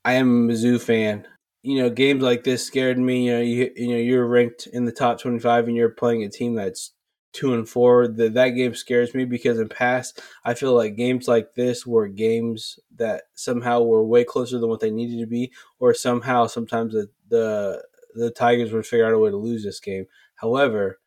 I 0.04 0.14
am 0.14 0.48
a 0.48 0.52
Mizzou 0.52 0.80
fan, 0.80 1.26
you 1.66 1.82
know, 1.82 1.90
games 1.90 2.22
like 2.22 2.44
this 2.44 2.64
scared 2.64 2.96
me. 2.96 3.26
You 3.26 3.32
know, 3.32 3.40
you 3.40 3.72
you 3.74 3.88
know 3.88 3.96
you're 3.96 4.24
ranked 4.24 4.68
in 4.68 4.84
the 4.84 4.92
top 4.92 5.20
25 5.20 5.66
and 5.66 5.76
you're 5.76 5.88
playing 5.88 6.22
a 6.22 6.28
team 6.28 6.54
that's 6.54 6.92
two 7.32 7.54
and 7.54 7.68
four. 7.68 8.06
That 8.06 8.34
that 8.34 8.50
game 8.50 8.76
scares 8.76 9.14
me 9.14 9.24
because 9.24 9.58
in 9.58 9.68
past 9.68 10.20
I 10.44 10.54
feel 10.54 10.74
like 10.74 10.94
games 10.94 11.26
like 11.26 11.54
this 11.54 11.84
were 11.84 12.06
games 12.06 12.78
that 12.94 13.24
somehow 13.34 13.82
were 13.82 14.06
way 14.06 14.22
closer 14.22 14.60
than 14.60 14.68
what 14.68 14.78
they 14.78 14.92
needed 14.92 15.18
to 15.18 15.26
be, 15.26 15.50
or 15.80 15.92
somehow 15.92 16.46
sometimes 16.46 16.92
the 16.92 17.08
the, 17.28 17.82
the 18.14 18.30
Tigers 18.30 18.72
would 18.72 18.86
figure 18.86 19.04
out 19.04 19.12
a 19.12 19.18
way 19.18 19.30
to 19.30 19.36
lose 19.36 19.64
this 19.64 19.80
game. 19.80 20.06
However, 20.36 21.00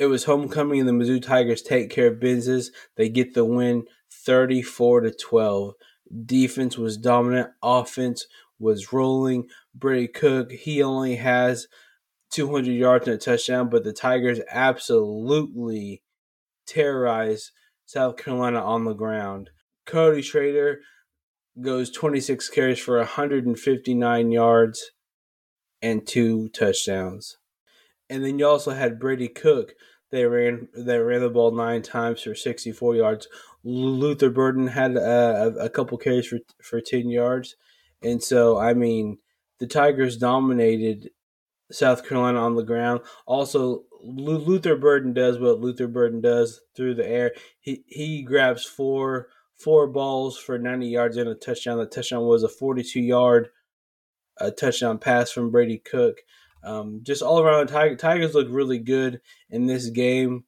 it 0.00 0.06
was 0.06 0.24
homecoming 0.24 0.80
and 0.80 0.88
the 0.88 0.92
Mizzou 0.92 1.22
Tigers 1.22 1.62
take 1.62 1.90
care 1.90 2.08
of 2.08 2.18
business. 2.18 2.72
They 2.96 3.08
get 3.08 3.34
the 3.34 3.44
win 3.44 3.84
34 4.10 5.02
to 5.02 5.12
12. 5.12 5.74
Defense 6.26 6.76
was 6.76 6.96
dominant. 6.96 7.50
Offense 7.62 8.26
was 8.62 8.92
rolling. 8.92 9.48
Brady 9.74 10.08
Cook, 10.08 10.52
he 10.52 10.82
only 10.82 11.16
has 11.16 11.66
200 12.30 12.70
yards 12.72 13.06
and 13.06 13.16
a 13.16 13.18
touchdown, 13.18 13.68
but 13.68 13.84
the 13.84 13.92
Tigers 13.92 14.40
absolutely 14.50 16.02
terrorized 16.66 17.50
South 17.84 18.16
Carolina 18.16 18.60
on 18.60 18.84
the 18.84 18.94
ground. 18.94 19.50
Cody 19.84 20.22
Schrader 20.22 20.80
goes 21.60 21.90
26 21.90 22.48
carries 22.48 22.78
for 22.78 22.96
159 22.98 24.30
yards 24.30 24.92
and 25.82 26.06
two 26.06 26.48
touchdowns. 26.50 27.38
And 28.08 28.24
then 28.24 28.38
you 28.38 28.46
also 28.46 28.70
had 28.70 29.00
Brady 29.00 29.28
Cook. 29.28 29.74
They 30.10 30.24
ran 30.26 30.68
they 30.76 30.98
ran 30.98 31.20
the 31.20 31.30
ball 31.30 31.50
nine 31.50 31.82
times 31.82 32.22
for 32.22 32.34
64 32.34 32.96
yards. 32.96 33.28
Luther 33.64 34.30
Burden 34.30 34.66
had 34.66 34.96
a, 34.96 35.54
a 35.58 35.70
couple 35.70 35.96
carries 35.98 36.26
for 36.26 36.38
for 36.62 36.80
10 36.80 37.08
yards. 37.08 37.56
And 38.02 38.22
so, 38.22 38.58
I 38.58 38.74
mean, 38.74 39.18
the 39.58 39.66
Tigers 39.66 40.16
dominated 40.16 41.10
South 41.70 42.06
Carolina 42.06 42.40
on 42.40 42.56
the 42.56 42.64
ground. 42.64 43.00
Also, 43.26 43.84
Luther 44.02 44.76
Burden 44.76 45.12
does 45.12 45.38
what 45.38 45.60
Luther 45.60 45.86
Burden 45.86 46.20
does 46.20 46.60
through 46.74 46.94
the 46.94 47.08
air. 47.08 47.32
He 47.60 47.84
he 47.86 48.22
grabs 48.22 48.64
four 48.64 49.28
four 49.56 49.86
balls 49.86 50.36
for 50.36 50.58
90 50.58 50.88
yards 50.88 51.16
and 51.16 51.28
a 51.28 51.34
touchdown. 51.34 51.78
The 51.78 51.86
touchdown 51.86 52.24
was 52.24 52.42
a 52.42 52.48
42 52.48 53.00
yard 53.00 53.50
a 54.38 54.50
touchdown 54.50 54.98
pass 54.98 55.30
from 55.30 55.50
Brady 55.50 55.78
Cook. 55.78 56.18
Um, 56.64 57.00
just 57.02 57.22
all 57.22 57.40
around, 57.40 57.68
Tiger, 57.68 57.96
Tigers 57.96 58.34
look 58.34 58.48
really 58.50 58.78
good 58.78 59.20
in 59.50 59.66
this 59.66 59.88
game, 59.88 60.44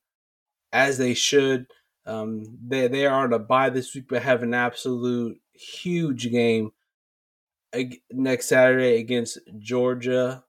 as 0.73 0.99
they 0.99 1.15
should. 1.15 1.67
Um, 2.07 2.45
they 2.67 2.89
they 2.89 3.07
are 3.07 3.25
on 3.25 3.33
a 3.33 3.39
bye 3.39 3.71
this 3.71 3.95
week, 3.95 4.07
but 4.09 4.23
have 4.23 4.43
an 4.43 4.55
absolute 4.55 5.39
huge 5.53 6.31
game 6.31 6.73
next 8.11 8.47
Saturday 8.47 8.99
against 8.99 9.39
Georgia 9.59 10.45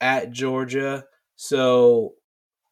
at 0.00 0.32
Georgia. 0.32 1.04
So, 1.36 2.14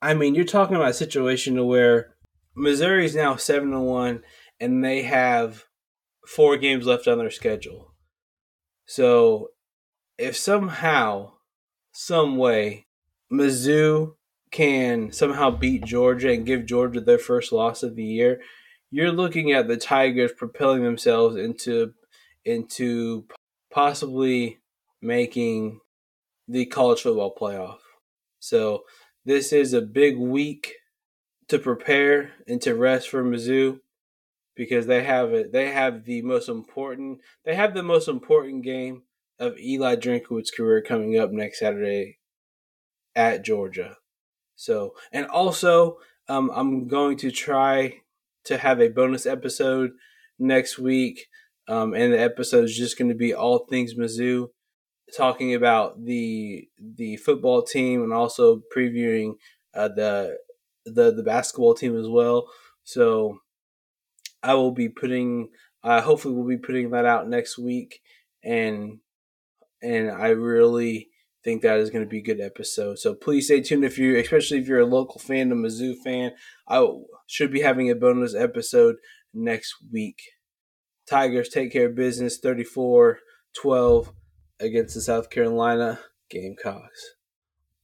I 0.03 0.15
mean, 0.15 0.35
you're 0.35 0.45
talking 0.45 0.77
about 0.77 0.91
a 0.91 0.95
situation 0.95 1.67
where 1.67 2.15
Missouri 2.55 3.05
is 3.05 3.15
now 3.15 3.37
seven 3.37 3.71
to 3.71 3.81
one, 3.81 4.23
and 4.59 4.85
they 4.85 5.03
have 5.03 5.65
four 6.27 6.57
games 6.57 6.87
left 6.87 7.09
on 7.09 7.19
their 7.19 7.31
schedule. 7.31 7.95
So, 8.87 9.49
if 10.19 10.37
somehow, 10.37 11.33
some 11.93 12.37
way, 12.37 12.87
Mizzou 13.33 14.15
can 14.51 15.13
somehow 15.13 15.51
beat 15.51 15.85
Georgia 15.85 16.33
and 16.33 16.45
give 16.45 16.67
Georgia 16.67 17.01
their 17.01 17.19
first 17.19 17.53
loss 17.53 17.83
of 17.83 17.97
the 17.97 18.05
year, 18.05 18.41
you're 18.91 19.13
looking 19.13 19.53
at 19.53 19.69
the 19.69 19.77
Tigers 19.77 20.33
propelling 20.37 20.83
themselves 20.83 21.37
into 21.37 21.95
into 22.45 23.27
possibly 23.71 24.59
making 25.01 25.81
the 26.49 26.67
college 26.67 27.03
football 27.03 27.35
playoff. 27.35 27.79
So 28.39 28.85
this 29.25 29.53
is 29.53 29.73
a 29.73 29.83
big 29.83 30.19
week 30.19 30.75
to 31.49 31.59
prepare 31.59 32.33
and 32.47 32.61
to 32.63 32.75
rest 32.75 33.09
for 33.09 33.23
Mizzou 33.23 33.81
because 34.57 34.87
they 34.87 35.05
have 35.05 35.33
it. 35.33 35.53
They 35.53 35.71
have 35.71 36.05
the 36.05 36.23
most 36.23 36.49
important. 36.49 37.21
They 37.45 37.55
have 37.55 37.75
the 37.75 37.83
most 37.83 38.09
important 38.09 38.65
game 38.65 39.03
of 39.39 39.59
Eli 39.59 39.97
Drinkwitz's 39.97 40.51
career 40.51 40.83
coming 40.83 41.19
up 41.19 41.31
next 41.31 41.61
Saturday 41.61 42.19
at 43.17 43.45
Georgia. 43.45 43.97
So, 44.55 44.95
and 45.13 45.27
also, 45.27 45.99
um, 46.29 46.51
I'm 46.55 46.87
going 46.87 47.17
to 47.19 47.31
try 47.31 48.01
to 48.45 48.59
have 48.59 48.81
a 48.81 48.89
bonus 48.89 49.27
episode 49.27 49.93
next 50.39 50.79
week. 50.79 51.27
Um, 51.71 51.95
and 51.95 52.13
the 52.13 52.21
episode 52.21 52.65
is 52.65 52.77
just 52.77 52.99
going 52.99 53.11
to 53.11 53.15
be 53.15 53.33
all 53.33 53.61
things 53.61 53.95
Mizzou, 53.95 54.49
talking 55.17 55.55
about 55.55 56.05
the 56.05 56.69
the 56.79 57.17
football 57.19 57.63
team 57.63 58.03
and 58.03 58.13
also 58.13 58.63
previewing 58.77 59.35
uh, 59.73 59.87
the 59.87 60.39
the 60.85 61.13
the 61.13 61.23
basketball 61.23 61.75
team 61.75 61.97
as 61.97 62.09
well. 62.09 62.49
So 62.83 63.39
I 64.43 64.55
will 64.55 64.73
be 64.73 64.89
putting. 64.89 65.51
Uh, 65.83 66.01
hopefully, 66.01 66.35
we'll 66.35 66.47
be 66.47 66.59
putting 66.59 66.91
that 66.91 67.07
out 67.07 67.29
next 67.29 67.57
week, 67.57 68.01
and 68.43 68.99
and 69.81 70.11
I 70.11 70.31
really 70.31 71.09
think 71.45 71.63
that 71.63 71.79
is 71.79 71.89
going 71.89 72.05
to 72.05 72.11
be 72.11 72.19
a 72.19 72.23
good 72.23 72.41
episode. 72.41 72.99
So 72.99 73.15
please 73.15 73.47
stay 73.47 73.61
tuned 73.61 73.85
if 73.85 73.97
you, 73.97 74.17
especially 74.19 74.59
if 74.59 74.67
you're 74.67 74.81
a 74.81 74.87
local 74.87 75.21
fan, 75.21 75.53
a 75.53 75.55
Mizzou 75.55 75.95
fan. 76.03 76.33
I 76.69 76.87
should 77.29 77.53
be 77.53 77.61
having 77.61 77.91
a 77.91 77.95
bonus 77.95 78.35
episode 78.35 78.97
next 79.33 79.77
week. 79.93 80.21
Tigers 81.11 81.49
take 81.49 81.73
care 81.73 81.89
of 81.89 81.97
business 81.97 82.39
34 82.39 83.19
12 83.61 84.13
against 84.61 84.95
the 84.95 85.01
South 85.01 85.29
Carolina 85.29 85.99
Gamecocks. 86.31 87.17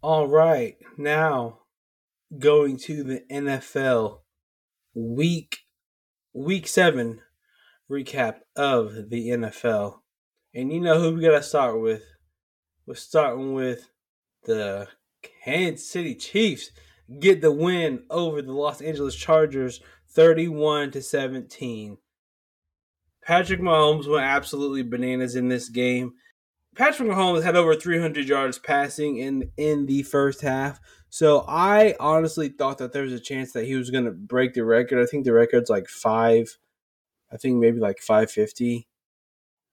All 0.00 0.28
right, 0.28 0.76
now 0.96 1.62
going 2.38 2.76
to 2.78 3.02
the 3.02 3.22
NFL 3.30 4.20
week 4.94 5.58
week 6.32 6.68
7 6.68 7.20
recap 7.90 8.36
of 8.54 9.10
the 9.10 9.30
NFL. 9.30 9.98
And 10.54 10.72
you 10.72 10.80
know 10.80 11.00
who 11.00 11.16
we 11.16 11.22
got 11.22 11.32
to 11.32 11.42
start 11.42 11.80
with? 11.80 12.02
We're 12.86 12.94
starting 12.94 13.54
with 13.54 13.90
the 14.44 14.86
Kansas 15.44 15.90
City 15.90 16.14
Chiefs 16.14 16.70
get 17.20 17.40
the 17.40 17.52
win 17.52 18.04
over 18.10 18.42
the 18.42 18.52
Los 18.52 18.80
Angeles 18.80 19.14
Chargers 19.14 19.80
31 20.10 20.92
to 20.92 21.02
17. 21.02 21.98
Patrick 23.26 23.60
Mahomes 23.60 24.08
went 24.08 24.24
absolutely 24.24 24.82
bananas 24.82 25.34
in 25.34 25.48
this 25.48 25.68
game. 25.68 26.14
Patrick 26.76 27.08
Mahomes 27.08 27.42
had 27.42 27.56
over 27.56 27.74
300 27.74 28.28
yards 28.28 28.58
passing 28.58 29.18
in 29.18 29.50
in 29.56 29.86
the 29.86 30.02
first 30.02 30.42
half. 30.42 30.78
So 31.08 31.44
I 31.48 31.96
honestly 31.98 32.48
thought 32.48 32.78
that 32.78 32.92
there 32.92 33.02
was 33.02 33.12
a 33.12 33.20
chance 33.20 33.52
that 33.52 33.64
he 33.64 33.74
was 33.74 33.90
going 33.90 34.04
to 34.04 34.12
break 34.12 34.54
the 34.54 34.64
record. 34.64 35.02
I 35.02 35.06
think 35.06 35.24
the 35.24 35.32
record's 35.32 35.70
like 35.70 35.88
5 35.88 36.58
I 37.32 37.36
think 37.36 37.56
maybe 37.56 37.80
like 37.80 37.98
550. 37.98 38.86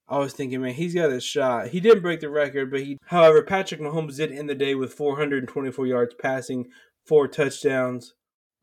I 0.08 0.18
was 0.18 0.34
thinking, 0.34 0.62
man, 0.62 0.74
he's 0.74 0.94
got 0.96 1.12
a 1.12 1.22
shot. 1.22 1.68
He 1.68 1.80
didn't 1.80 2.02
break 2.02 2.20
the 2.20 2.30
record, 2.30 2.72
but 2.72 2.82
he, 2.82 2.98
however, 3.06 3.42
Patrick 3.42 3.80
Mahomes 3.80 4.18
did 4.18 4.32
end 4.32 4.50
the 4.50 4.56
day 4.56 4.76
with 4.76 4.94
424 4.94 5.88
yards 5.88 6.16
passing, 6.20 6.68
four 7.06 7.28
touchdowns. 7.28 8.16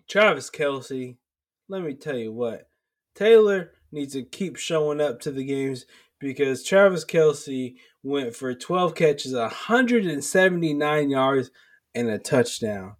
Travis 0.08 0.50
Kelce, 0.50 1.16
let 1.68 1.82
me 1.82 1.94
tell 1.94 2.16
you 2.16 2.32
what, 2.32 2.68
Taylor 3.14 3.72
needs 3.92 4.12
to 4.14 4.22
keep 4.22 4.56
showing 4.56 5.00
up 5.00 5.20
to 5.20 5.30
the 5.30 5.44
games 5.44 5.86
because 6.18 6.62
Travis 6.62 7.04
Kelce 7.04 7.74
went 8.02 8.34
for 8.34 8.54
12 8.54 8.94
catches, 8.94 9.34
179 9.34 11.10
yards, 11.10 11.50
and 11.94 12.08
a 12.08 12.18
touchdown. 12.18 12.96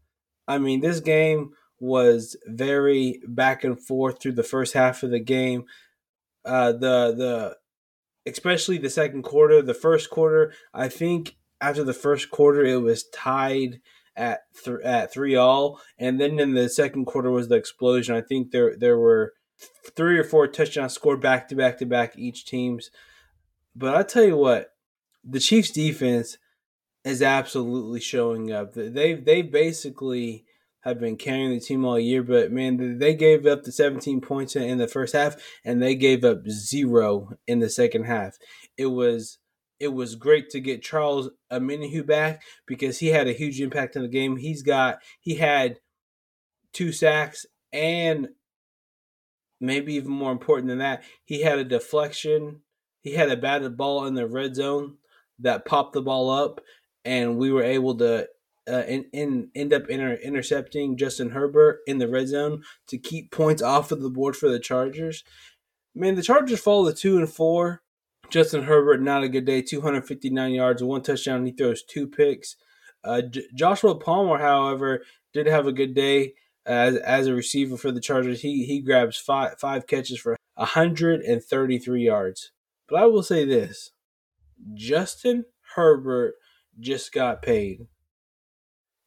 I 0.48 0.58
mean, 0.58 0.80
this 0.80 1.00
game 1.00 1.50
was 1.78 2.36
very 2.46 3.20
back 3.26 3.64
and 3.64 3.80
forth 3.80 4.20
through 4.20 4.32
the 4.32 4.42
first 4.42 4.74
half 4.74 5.02
of 5.02 5.10
the 5.10 5.20
game. 5.20 5.64
Uh, 6.44 6.72
the 6.72 7.14
the 7.16 7.56
especially 8.30 8.78
the 8.78 8.90
second 8.90 9.22
quarter. 9.22 9.62
The 9.62 9.74
first 9.74 10.10
quarter, 10.10 10.52
I 10.74 10.88
think 10.88 11.36
after 11.60 11.84
the 11.84 11.94
first 11.94 12.30
quarter, 12.30 12.64
it 12.64 12.82
was 12.82 13.08
tied 13.08 13.80
at 14.16 14.40
th- 14.64 14.80
at 14.84 15.12
three 15.12 15.36
all, 15.36 15.80
and 15.98 16.20
then 16.20 16.38
in 16.38 16.54
the 16.54 16.68
second 16.68 17.06
quarter 17.06 17.30
was 17.30 17.48
the 17.48 17.56
explosion. 17.56 18.14
I 18.14 18.20
think 18.20 18.50
there 18.50 18.76
there 18.76 18.98
were 18.98 19.34
three 19.96 20.18
or 20.18 20.24
four 20.24 20.46
touchdowns 20.46 20.92
scored 20.92 21.20
back 21.20 21.48
to 21.48 21.54
back 21.54 21.78
to 21.78 21.86
back 21.86 22.16
each 22.16 22.44
teams. 22.44 22.90
But 23.74 23.94
I 23.94 24.02
tell 24.02 24.24
you 24.24 24.36
what, 24.36 24.74
the 25.24 25.40
Chiefs 25.40 25.70
defense 25.70 26.38
is 27.04 27.22
absolutely 27.22 28.00
showing 28.00 28.52
up. 28.52 28.74
They 28.74 29.14
they 29.14 29.42
basically 29.42 30.44
have 30.80 30.98
been 30.98 31.16
carrying 31.16 31.50
the 31.50 31.60
team 31.60 31.84
all 31.84 31.98
year, 31.98 32.22
but 32.22 32.50
man, 32.50 32.98
they 32.98 33.14
gave 33.14 33.46
up 33.46 33.64
the 33.64 33.72
17 33.72 34.20
points 34.22 34.56
in 34.56 34.78
the 34.78 34.88
first 34.88 35.12
half 35.12 35.36
and 35.62 35.82
they 35.82 35.94
gave 35.94 36.24
up 36.24 36.48
zero 36.48 37.34
in 37.46 37.58
the 37.58 37.68
second 37.68 38.04
half. 38.04 38.38
It 38.78 38.86
was 38.86 39.38
it 39.78 39.94
was 39.94 40.14
great 40.14 40.50
to 40.50 40.60
get 40.60 40.82
Charles 40.82 41.30
Omenihu 41.50 42.06
back 42.06 42.42
because 42.66 42.98
he 42.98 43.08
had 43.08 43.26
a 43.26 43.32
huge 43.32 43.60
impact 43.60 43.96
in 43.96 44.02
the 44.02 44.08
game. 44.08 44.36
He's 44.36 44.62
got 44.62 44.98
he 45.20 45.36
had 45.36 45.78
two 46.72 46.92
sacks 46.92 47.46
and 47.72 48.28
maybe 49.60 49.94
even 49.94 50.10
more 50.10 50.32
important 50.32 50.68
than 50.68 50.78
that, 50.78 51.02
he 51.24 51.42
had 51.42 51.58
a 51.58 51.64
deflection. 51.64 52.60
He 53.02 53.14
had 53.14 53.30
a 53.30 53.36
batted 53.36 53.76
ball 53.76 54.06
in 54.06 54.14
the 54.14 54.26
red 54.26 54.56
zone 54.56 54.96
that 55.38 55.64
popped 55.64 55.94
the 55.94 56.02
ball 56.02 56.30
up 56.30 56.60
and 57.04 57.38
we 57.38 57.50
were 57.50 57.62
able 57.62 57.96
to 57.96 58.28
uh, 58.68 58.84
in, 58.86 59.06
in, 59.12 59.50
end 59.54 59.72
up 59.72 59.88
inter- 59.88 60.18
intercepting 60.22 60.96
Justin 60.96 61.30
Herbert 61.30 61.80
in 61.86 61.98
the 61.98 62.08
red 62.08 62.28
zone 62.28 62.62
to 62.88 62.98
keep 62.98 63.30
points 63.30 63.62
off 63.62 63.90
of 63.90 64.02
the 64.02 64.10
board 64.10 64.36
for 64.36 64.48
the 64.48 64.60
Chargers. 64.60 65.24
Man, 65.94 66.14
the 66.14 66.22
Chargers 66.22 66.60
fall 66.60 66.86
to 66.86 66.92
two 66.92 67.18
and 67.18 67.28
four. 67.28 67.82
Justin 68.28 68.64
Herbert, 68.64 69.02
not 69.02 69.24
a 69.24 69.28
good 69.28 69.44
day. 69.44 69.60
259 69.60 70.52
yards, 70.52 70.84
one 70.84 71.02
touchdown. 71.02 71.46
He 71.46 71.52
throws 71.52 71.82
two 71.82 72.06
picks. 72.06 72.56
Uh, 73.02 73.22
J- 73.22 73.46
Joshua 73.54 73.96
Palmer, 73.96 74.38
however, 74.38 75.02
did 75.32 75.46
have 75.46 75.66
a 75.66 75.72
good 75.72 75.94
day 75.94 76.34
as 76.66 76.96
as 76.96 77.26
a 77.26 77.34
receiver 77.34 77.76
for 77.76 77.92
the 77.92 78.00
Chargers. 78.00 78.42
He 78.42 78.64
he 78.64 78.80
grabs 78.80 79.16
five 79.16 79.58
five 79.58 79.86
catches 79.86 80.18
for 80.18 80.36
133 80.54 82.04
yards. 82.04 82.52
But 82.88 83.02
I 83.02 83.06
will 83.06 83.22
say 83.22 83.44
this: 83.44 83.90
Justin 84.74 85.44
Herbert 85.74 86.34
just 86.78 87.12
got 87.12 87.42
paid. 87.42 87.86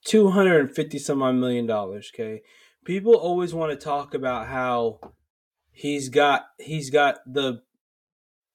250 0.06 1.00
some 1.00 1.22
odd 1.22 1.36
million 1.36 1.66
dollars, 1.66 2.12
okay? 2.14 2.42
People 2.86 3.16
always 3.16 3.54
want 3.54 3.72
to 3.72 3.78
talk 3.78 4.14
about 4.14 4.48
how 4.48 5.00
he's 5.72 6.10
got 6.10 6.46
he's 6.60 6.90
got 6.90 7.20
the 7.26 7.62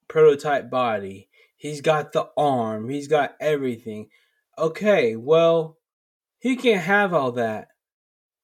prototype 0.08 0.70
body. 0.70 1.28
He's 1.56 1.80
got 1.80 2.12
the 2.12 2.28
arm. 2.36 2.88
He's 2.88 3.08
got 3.08 3.34
everything. 3.40 4.08
Okay, 4.56 5.16
well, 5.16 5.78
he 6.38 6.56
can't 6.56 6.82
have 6.82 7.12
all 7.12 7.32
that. 7.32 7.68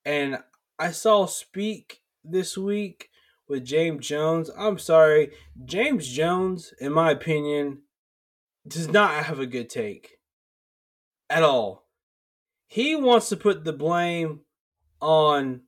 And 0.05 0.39
I 0.79 0.91
saw 0.91 1.27
Speak 1.27 2.03
this 2.23 2.59
week 2.59 3.11
with 3.49 3.65
James 3.65 4.07
Jones. 4.07 4.51
I'm 4.57 4.79
sorry, 4.79 5.33
James 5.65 6.09
Jones, 6.09 6.75
in 6.81 6.93
my 6.93 7.11
opinion, 7.11 7.83
does 8.67 8.89
not 8.89 9.25
have 9.25 9.39
a 9.39 9.47
good 9.47 9.69
take 9.69 10.19
at 11.31 11.43
all 11.43 11.85
he 12.75 12.97
wants 12.97 13.29
to 13.29 13.37
put 13.37 13.63
the 13.63 13.73
blame 13.73 14.41
on 15.01 15.61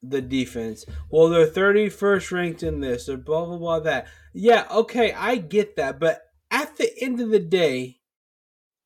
the 0.00 0.20
defense. 0.20 0.84
Well, 1.10 1.28
they're 1.28 1.48
31st 1.48 2.30
ranked 2.30 2.62
in 2.62 2.80
this, 2.80 3.08
or 3.08 3.16
blah 3.16 3.44
blah 3.44 3.58
blah 3.58 3.80
that. 3.80 4.06
Yeah, 4.32 4.66
okay, 4.70 5.12
I 5.12 5.36
get 5.36 5.74
that, 5.74 5.98
but 5.98 6.22
at 6.52 6.76
the 6.76 6.92
end 7.02 7.20
of 7.20 7.30
the 7.30 7.40
day, 7.40 7.98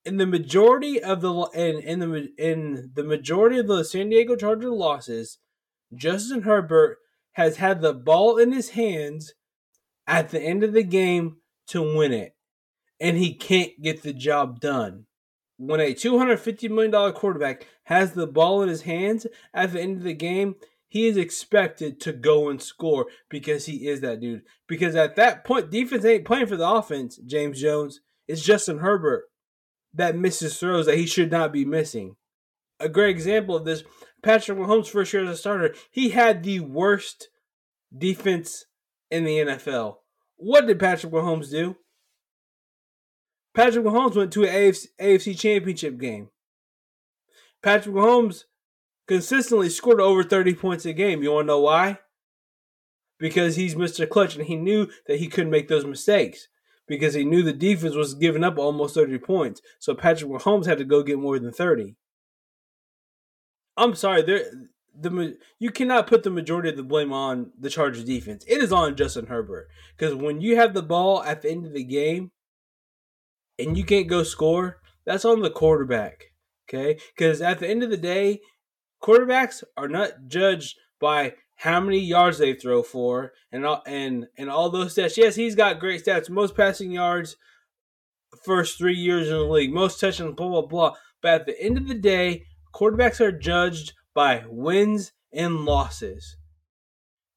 in 0.09 0.17
the 0.17 0.27
majority 0.27 1.03
of 1.03 1.21
the 1.21 1.33
in 1.55 1.81
in 1.81 2.01
the 2.01 2.29
in 2.39 2.91
the 2.95 3.05
majority 3.05 3.59
of 3.59 3.69
the 3.69 3.85
San 3.85 4.09
Diego 4.09 4.37
Charger 4.37 4.71
losses, 4.71 5.39
Justin 5.95 6.43
Herbert 6.43 6.99
has 7.33 7.57
had 7.57 7.81
the 7.81 7.95
ball 7.95 8.39
in 8.39 8.53
his 8.53 8.71
hands 8.71 9.35
at 10.07 10.31
the 10.31 10.41
end 10.41 10.65
of 10.65 10.73
the 10.73 10.83
game 10.83 11.37
to 11.69 11.83
win 11.83 12.13
it, 12.13 12.35
and 12.99 13.17
he 13.17 13.35
can't 13.35 13.81
get 13.83 14.03
the 14.03 14.13
job 14.13 14.61
done 14.61 15.07
when 15.59 15.81
a 15.81 15.93
$250 15.93 16.71
million 16.71 17.13
quarterback 17.13 17.67
has 17.85 18.13
the 18.13 18.27
ball 18.27 18.63
in 18.63 18.69
his 18.69 18.83
hands 18.83 19.27
at 19.53 19.73
the 19.73 19.81
end 19.81 19.99
of 19.99 20.05
the 20.05 20.15
game, 20.15 20.55
he 20.87 21.07
is 21.07 21.17
expected 21.17 22.01
to 22.01 22.13
go 22.13 22.49
and 22.49 22.63
score 22.63 23.07
because 23.29 23.67
he 23.67 23.89
is 23.89 24.01
that 24.01 24.21
dude. 24.21 24.43
Because 24.67 24.95
at 24.95 25.17
that 25.17 25.45
point, 25.45 25.71
defense 25.71 26.05
ain't 26.05 26.25
playing 26.25 26.47
for 26.47 26.57
the 26.57 26.69
offense, 26.69 27.19
James 27.27 27.61
Jones. 27.61 28.01
It's 28.27 28.43
Justin 28.43 28.79
Herbert 28.79 29.25
that 29.95 30.17
misses 30.17 30.59
throws 30.59 30.87
that 30.87 30.99
he 30.99 31.07
should 31.07 31.31
not 31.31 31.53
be 31.53 31.65
missing. 31.65 32.17
A 32.81 32.89
great 32.89 33.11
example 33.11 33.57
of 33.57 33.65
this 33.65 33.83
Patrick 34.23 34.59
Mahomes' 34.59 34.89
first 34.89 35.13
year 35.13 35.25
as 35.25 35.31
a 35.31 35.37
starter, 35.37 35.75
he 35.91 36.11
had 36.11 36.43
the 36.43 36.61
worst 36.61 37.29
defense 37.97 38.67
in 39.11 39.25
the 39.25 39.39
NFL. 39.39 39.97
What 40.37 40.67
did 40.67 40.79
Patrick 40.79 41.13
Mahomes 41.13 41.51
do? 41.51 41.77
Patrick 43.55 43.85
Mahomes 43.85 44.15
went 44.15 44.33
to 44.33 44.45
an 44.45 44.51
AFC, 44.51 44.87
AFC 45.01 45.39
championship 45.39 45.99
game. 45.99 46.29
Patrick 47.63 47.95
Mahomes 47.95 48.45
consistently 49.09 49.69
scored 49.69 50.01
over 50.01 50.23
30 50.23 50.55
points 50.55 50.87
a 50.87 50.93
game. 50.93 51.23
You 51.23 51.33
want 51.33 51.45
to 51.45 51.49
know 51.49 51.61
why? 51.61 51.99
Because 53.19 53.57
he's 53.57 53.75
Mr. 53.75 54.09
Clutch 54.09 54.37
and 54.37 54.47
he 54.47 54.55
knew 54.55 54.89
that 55.09 55.19
he 55.19 55.27
couldn't 55.27 55.51
make 55.51 55.67
those 55.67 55.85
mistakes 55.85 56.47
because 56.89 57.15
he 57.15 57.25
knew 57.25 57.43
the 57.43 57.53
defense 57.53 57.95
was 57.95 58.15
giving 58.15 58.45
up 58.45 58.59
almost 58.59 58.95
30 58.95 59.19
points. 59.19 59.61
So 59.79 59.95
Patrick 59.95 60.31
Mahomes 60.31 60.67
had 60.67 60.79
to 60.79 60.85
go 60.85 61.03
get 61.03 61.19
more 61.19 61.39
than 61.39 61.53
30. 61.53 61.95
I'm 63.77 63.95
sorry, 63.95 64.23
there 64.23 64.45
the 65.01 65.37
you 65.59 65.71
cannot 65.71 66.07
put 66.07 66.23
the 66.23 66.31
majority 66.31 66.69
of 66.69 66.77
the 66.77 66.83
blame 66.83 67.13
on 67.13 67.53
the 67.59 67.71
Chargers 67.71 68.05
defense. 68.05 68.45
It 68.49 68.63
is 68.63 68.73
on 68.73 68.97
Justin 68.97 69.27
Herbert 69.27 69.69
because 69.97 70.15
when 70.15 70.41
you 70.41 70.57
have 70.57 70.75
the 70.75 70.83
ball 70.83 71.23
at 71.23 71.43
the 71.43 71.51
end 71.51 71.67
of 71.67 71.73
the 71.73 71.85
game 71.85 72.33
and 73.59 73.77
you 73.77 73.85
can't 73.85 74.09
go 74.09 74.23
score, 74.23 74.81
that's 75.07 75.25
on 75.25 75.43
the 75.43 75.51
quarterback. 75.51 76.33
Okay, 76.69 76.99
because 77.17 77.41
at 77.41 77.61
the 77.61 77.69
end 77.69 77.83
of 77.83 77.91
the 77.91 77.97
day, 77.97 78.41
quarterbacks 79.03 79.63
are 79.77 79.89
not 79.89 80.27
judged 80.27 80.77
by 81.01 81.35
how 81.59 81.81
many 81.81 81.99
yards 81.99 82.39
they 82.39 82.55
throw 82.55 82.83
for 82.83 83.33
and 83.51 83.67
all 83.67 83.83
and 83.85 84.27
and 84.39 84.49
all 84.49 84.71
those 84.71 84.95
stats. 84.95 85.17
Yes, 85.17 85.35
he's 85.35 85.57
got 85.57 85.81
great 85.81 86.05
stats, 86.05 86.31
most 86.31 86.57
passing 86.57 86.93
yards 86.93 87.37
first 88.45 88.79
three 88.79 88.95
years 88.95 89.29
in 89.29 89.35
the 89.35 89.45
league, 89.45 89.73
most 89.73 90.01
touchdowns, 90.01 90.37
blah 90.37 90.49
blah 90.49 90.63
blah. 90.63 90.95
But 91.21 91.41
at 91.41 91.47
the 91.47 91.61
end 91.61 91.77
of 91.77 91.89
the 91.89 91.95
day, 91.95 92.45
quarterbacks 92.73 93.21
are 93.21 93.33
judged 93.33 93.93
by 94.15 94.45
wins 94.47 95.13
and 95.33 95.65
losses. 95.65 96.37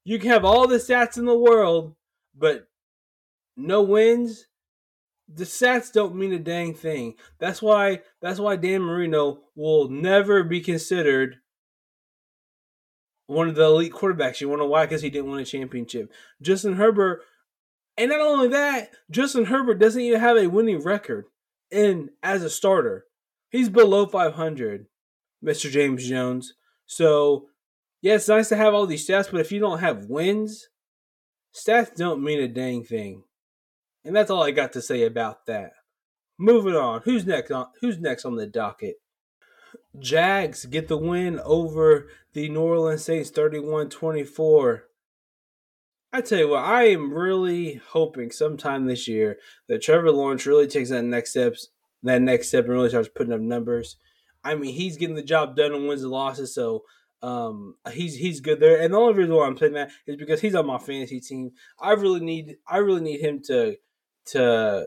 You 0.04 0.18
can 0.18 0.30
have 0.30 0.44
all 0.44 0.68
the 0.68 0.76
stats 0.76 1.18
in 1.18 1.24
the 1.24 1.38
world, 1.38 1.96
but 2.36 2.68
no 3.56 3.82
wins, 3.82 4.46
the 5.28 5.44
stats 5.44 5.92
don't 5.92 6.14
mean 6.14 6.32
a 6.32 6.38
dang 6.38 6.74
thing. 6.74 7.14
That's 7.40 7.60
why 7.60 8.02
that's 8.20 8.38
why 8.38 8.54
Dan 8.54 8.82
Marino 8.82 9.40
will 9.56 9.88
never 9.88 10.44
be 10.44 10.60
considered 10.60 11.38
one 13.32 13.48
of 13.48 13.54
the 13.54 13.64
elite 13.64 13.92
quarterbacks. 13.92 14.40
You 14.40 14.48
want 14.48 14.62
to 14.62 14.66
why? 14.66 14.86
Because 14.86 15.02
he 15.02 15.10
didn't 15.10 15.30
win 15.30 15.40
a 15.40 15.44
championship. 15.44 16.12
Justin 16.40 16.74
Herbert, 16.74 17.22
and 17.96 18.10
not 18.10 18.20
only 18.20 18.48
that, 18.48 18.90
Justin 19.10 19.46
Herbert 19.46 19.78
doesn't 19.78 20.00
even 20.00 20.20
have 20.20 20.36
a 20.36 20.48
winning 20.48 20.82
record 20.82 21.26
in 21.70 22.10
as 22.22 22.42
a 22.42 22.50
starter. 22.50 23.04
He's 23.50 23.68
below 23.68 24.06
500, 24.06 24.86
Mr. 25.44 25.70
James 25.70 26.08
Jones. 26.08 26.54
So, 26.86 27.48
yeah, 28.00 28.14
it's 28.14 28.28
nice 28.28 28.48
to 28.48 28.56
have 28.56 28.74
all 28.74 28.86
these 28.86 29.06
stats, 29.06 29.30
but 29.30 29.40
if 29.40 29.52
you 29.52 29.60
don't 29.60 29.80
have 29.80 30.06
wins, 30.06 30.68
stats 31.54 31.94
don't 31.94 32.22
mean 32.22 32.40
a 32.40 32.48
dang 32.48 32.84
thing. 32.84 33.24
And 34.04 34.16
that's 34.16 34.30
all 34.30 34.42
I 34.42 34.50
got 34.50 34.72
to 34.72 34.82
say 34.82 35.04
about 35.04 35.46
that. 35.46 35.72
Moving 36.38 36.74
on. 36.74 37.02
Who's 37.04 37.24
next 37.24 37.50
on 37.50 37.66
who's 37.80 37.98
next 37.98 38.24
on 38.24 38.36
the 38.36 38.46
docket? 38.46 38.96
Jags 39.98 40.64
get 40.66 40.88
the 40.88 40.96
win 40.96 41.40
over 41.40 42.08
the 42.32 42.48
New 42.48 42.60
Orleans 42.60 43.04
Saints 43.04 43.30
31-24. 43.30 44.82
I 46.14 46.20
tell 46.20 46.38
you 46.38 46.48
what, 46.48 46.64
I 46.64 46.84
am 46.84 47.12
really 47.12 47.80
hoping 47.90 48.30
sometime 48.30 48.86
this 48.86 49.08
year 49.08 49.38
that 49.68 49.82
Trevor 49.82 50.10
Lawrence 50.10 50.46
really 50.46 50.66
takes 50.66 50.90
that 50.90 51.04
next 51.04 51.30
steps 51.30 51.68
that 52.02 52.20
next 52.20 52.48
step 52.48 52.64
and 52.64 52.74
really 52.74 52.88
starts 52.88 53.08
putting 53.08 53.32
up 53.32 53.40
numbers. 53.40 53.96
I 54.44 54.54
mean, 54.54 54.74
he's 54.74 54.96
getting 54.96 55.14
the 55.14 55.22
job 55.22 55.56
done 55.56 55.72
and 55.72 55.86
wins 55.86 56.02
and 56.02 56.10
losses, 56.10 56.54
so 56.54 56.82
um, 57.22 57.76
he's 57.92 58.16
he's 58.16 58.40
good 58.40 58.60
there. 58.60 58.80
And 58.80 58.92
the 58.92 58.98
only 58.98 59.14
reason 59.14 59.34
why 59.34 59.46
I'm 59.46 59.56
saying 59.56 59.74
that 59.74 59.90
is 60.06 60.16
because 60.16 60.40
he's 60.40 60.54
on 60.54 60.66
my 60.66 60.78
fantasy 60.78 61.20
team. 61.20 61.52
I 61.80 61.92
really 61.92 62.20
need 62.20 62.56
I 62.66 62.78
really 62.78 63.02
need 63.02 63.20
him 63.20 63.40
to 63.46 63.76
to 64.26 64.86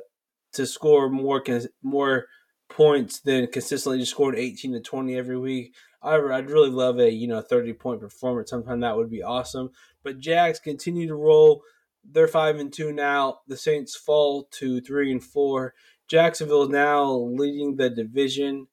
to 0.54 0.66
score 0.66 1.10
more 1.10 1.42
more 1.82 2.26
points 2.70 3.20
than 3.20 3.48
consistently 3.48 4.00
just 4.00 4.12
scoring 4.12 4.40
18 4.40 4.74
to 4.74 4.80
20 4.80 5.16
every 5.16 5.38
week. 5.38 5.76
I, 6.02 6.16
I'd 6.16 6.50
really 6.50 6.70
love 6.70 7.00
a 7.00 7.12
you 7.12 7.28
know 7.28 7.42
30 7.42 7.74
point 7.74 8.02
performance. 8.02 8.50
Sometime 8.50 8.82
that 8.82 8.98
would 8.98 9.10
be 9.10 9.24
awesome. 9.24 9.72
But 10.04 10.20
Jags 10.20 10.60
continue 10.60 11.08
to 11.08 11.16
roll. 11.16 11.64
They're 12.04 12.28
five 12.28 12.58
and 12.58 12.72
two 12.72 12.92
now. 12.92 13.40
The 13.48 13.58
Saints 13.58 13.96
fall 13.96 14.48
to 14.52 14.82
three 14.82 15.12
and 15.12 15.24
four. 15.24 15.74
Jacksonville 16.08 16.64
is 16.64 16.70
now 16.70 17.12
leading 17.12 17.78
the 17.78 17.90
division 17.90 18.68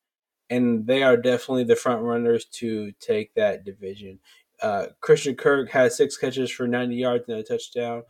and 0.51 0.87
they 0.87 1.03
are 1.03 1.17
definitely 1.17 1.65
the 1.65 1.77
front 1.77 2.03
runners 2.03 2.45
to 2.45 2.93
take 3.01 3.33
that 3.35 3.65
division. 3.65 4.19
Uh, 4.61 4.89
Christian 5.01 5.35
Kirk 5.35 5.71
has 5.71 5.97
six 5.97 6.19
catches 6.19 6.51
for 6.51 6.69
90 6.69 6.95
yards 6.95 7.25
and 7.29 7.39
a 7.39 7.43
touchdown. 7.43 8.03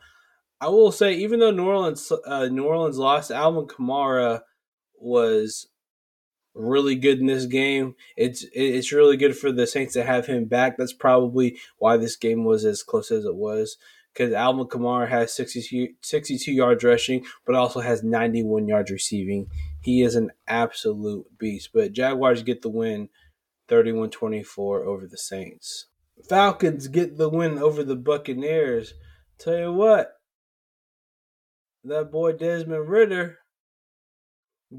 I 0.59 0.67
will 0.67 0.91
say, 0.91 1.13
even 1.13 1.39
though 1.39 1.51
New 1.51 1.65
Orleans 1.65 2.11
uh, 2.25 2.47
New 2.47 2.65
Orleans 2.65 2.97
lost, 2.97 3.31
Alvin 3.31 3.65
Kamara 3.67 4.41
was 4.95 5.67
really 6.53 6.95
good 6.95 7.19
in 7.19 7.27
this 7.27 7.45
game. 7.45 7.95
It's 8.15 8.45
it's 8.53 8.91
really 8.91 9.17
good 9.17 9.37
for 9.37 9.51
the 9.51 9.67
Saints 9.67 9.93
to 9.93 10.03
have 10.03 10.27
him 10.27 10.45
back. 10.45 10.77
That's 10.77 10.93
probably 10.93 11.57
why 11.77 11.97
this 11.97 12.15
game 12.15 12.43
was 12.43 12.65
as 12.65 12.83
close 12.83 13.11
as 13.11 13.25
it 13.25 13.35
was. 13.35 13.77
Because 14.13 14.33
Alvin 14.33 14.67
Kamara 14.67 15.09
has 15.09 15.33
62, 15.33 15.95
62 16.01 16.51
yards 16.51 16.83
rushing, 16.83 17.25
but 17.47 17.55
also 17.55 17.79
has 17.79 18.03
91 18.03 18.67
yards 18.67 18.91
receiving. 18.91 19.47
He 19.81 20.03
is 20.03 20.15
an 20.15 20.29
absolute 20.47 21.25
beast. 21.39 21.71
But 21.73 21.93
Jaguars 21.93 22.43
get 22.43 22.61
the 22.61 22.69
win 22.69 23.09
31 23.69 24.11
24 24.11 24.83
over 24.83 25.07
the 25.07 25.17
Saints. 25.17 25.87
Falcons 26.29 26.87
get 26.87 27.17
the 27.17 27.27
win 27.27 27.57
over 27.57 27.83
the 27.83 27.95
Buccaneers. 27.95 28.93
Tell 29.39 29.57
you 29.57 29.73
what, 29.73 30.13
that 31.83 32.11
boy 32.11 32.33
Desmond 32.33 32.87
Ridder 32.87 33.39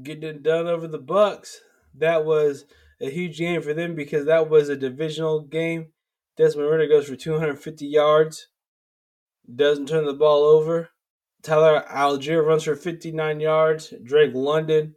getting 0.03 0.23
it 0.23 0.43
done 0.43 0.67
over 0.67 0.87
the 0.87 0.97
Bucks. 0.97 1.61
That 1.93 2.25
was 2.25 2.65
a 3.01 3.09
huge 3.09 3.37
game 3.37 3.61
for 3.61 3.73
them 3.73 3.95
because 3.95 4.25
that 4.25 4.49
was 4.49 4.69
a 4.69 4.75
divisional 4.75 5.41
game. 5.41 5.87
Desmond 6.37 6.69
Ridder 6.69 6.87
goes 6.87 7.07
for 7.07 7.15
250 7.15 7.85
yards, 7.85 8.47
doesn't 9.53 9.87
turn 9.87 10.05
the 10.05 10.13
ball 10.13 10.43
over. 10.43 10.89
Tyler 11.41 11.85
Allgeier 11.89 12.45
runs 12.45 12.63
for 12.63 12.75
59 12.75 13.39
yards. 13.39 13.93
Drake 14.03 14.33
London 14.33 14.95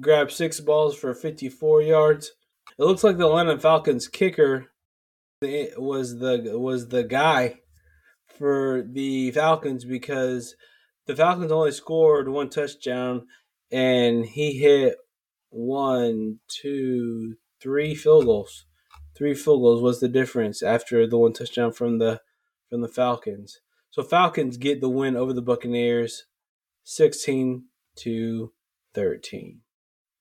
grabs 0.00 0.34
six 0.34 0.58
balls 0.58 0.96
for 0.96 1.14
54 1.14 1.82
yards. 1.82 2.32
It 2.78 2.84
looks 2.84 3.04
like 3.04 3.18
the 3.18 3.26
Atlanta 3.26 3.58
Falcons 3.58 4.08
kicker 4.08 4.66
was 5.42 6.18
the 6.18 6.52
was 6.54 6.88
the 6.88 7.04
guy 7.04 7.60
for 8.38 8.82
the 8.90 9.30
Falcons 9.32 9.84
because 9.84 10.54
the 11.06 11.16
Falcons 11.16 11.52
only 11.52 11.72
scored 11.72 12.28
one 12.28 12.48
touchdown 12.48 13.26
and 13.70 14.26
he 14.26 14.58
hit 14.58 14.96
one, 15.50 16.38
two, 16.48 17.36
three 17.60 17.94
field 17.94 18.26
goals. 18.26 18.66
Three 19.16 19.34
field 19.34 19.60
goals 19.60 19.82
was 19.82 20.00
the 20.00 20.08
difference 20.08 20.62
after 20.62 21.06
the 21.06 21.18
one 21.18 21.32
touchdown 21.32 21.72
from 21.72 21.98
the 21.98 22.20
from 22.68 22.80
the 22.80 22.88
Falcons. 22.88 23.60
So 23.90 24.02
Falcons 24.02 24.56
get 24.56 24.80
the 24.80 24.88
win 24.88 25.16
over 25.16 25.32
the 25.32 25.42
Buccaneers 25.42 26.26
16 26.84 27.64
to 27.96 28.52
13. 28.94 29.60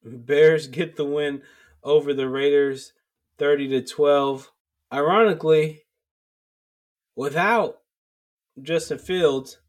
Bears 0.03 0.67
get 0.67 0.95
the 0.95 1.05
win 1.05 1.43
over 1.83 2.13
the 2.13 2.27
Raiders 2.27 2.93
30 3.37 3.69
to 3.69 3.81
12. 3.81 4.51
Ironically, 4.91 5.83
without 7.15 7.81
Justin 8.59 8.97
Fields, 8.97 9.59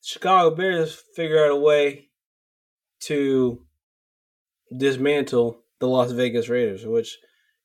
Chicago 0.00 0.54
Bears 0.54 0.94
figure 0.94 1.44
out 1.44 1.50
a 1.50 1.56
way 1.56 2.10
to 3.06 3.62
dismantle 4.76 5.60
the 5.80 5.88
Las 5.88 6.12
Vegas 6.12 6.48
Raiders, 6.48 6.86
which 6.86 7.18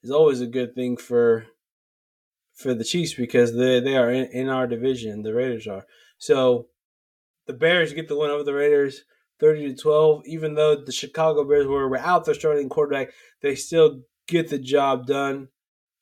is 0.03 0.11
always 0.11 0.41
a 0.41 0.47
good 0.47 0.75
thing 0.75 0.97
for 0.97 1.45
for 2.53 2.73
the 2.73 2.83
Chiefs 2.83 3.13
because 3.13 3.55
they 3.55 3.79
they 3.79 3.95
are 3.95 4.09
in, 4.09 4.25
in 4.31 4.49
our 4.49 4.67
division. 4.67 5.23
The 5.23 5.33
Raiders 5.33 5.67
are 5.67 5.85
so. 6.17 6.67
The 7.45 7.53
Bears 7.53 7.93
get 7.93 8.09
the 8.09 8.17
win 8.17 8.29
over 8.29 8.43
the 8.43 8.53
Raiders, 8.53 9.03
thirty 9.39 9.67
to 9.67 9.75
twelve. 9.75 10.23
Even 10.25 10.55
though 10.55 10.75
the 10.75 10.91
Chicago 10.91 11.47
Bears 11.47 11.67
were 11.67 11.87
without 11.87 12.25
their 12.25 12.33
starting 12.33 12.67
quarterback, 12.67 13.13
they 13.41 13.55
still 13.55 14.01
get 14.27 14.49
the 14.49 14.59
job 14.59 15.07
done. 15.07 15.49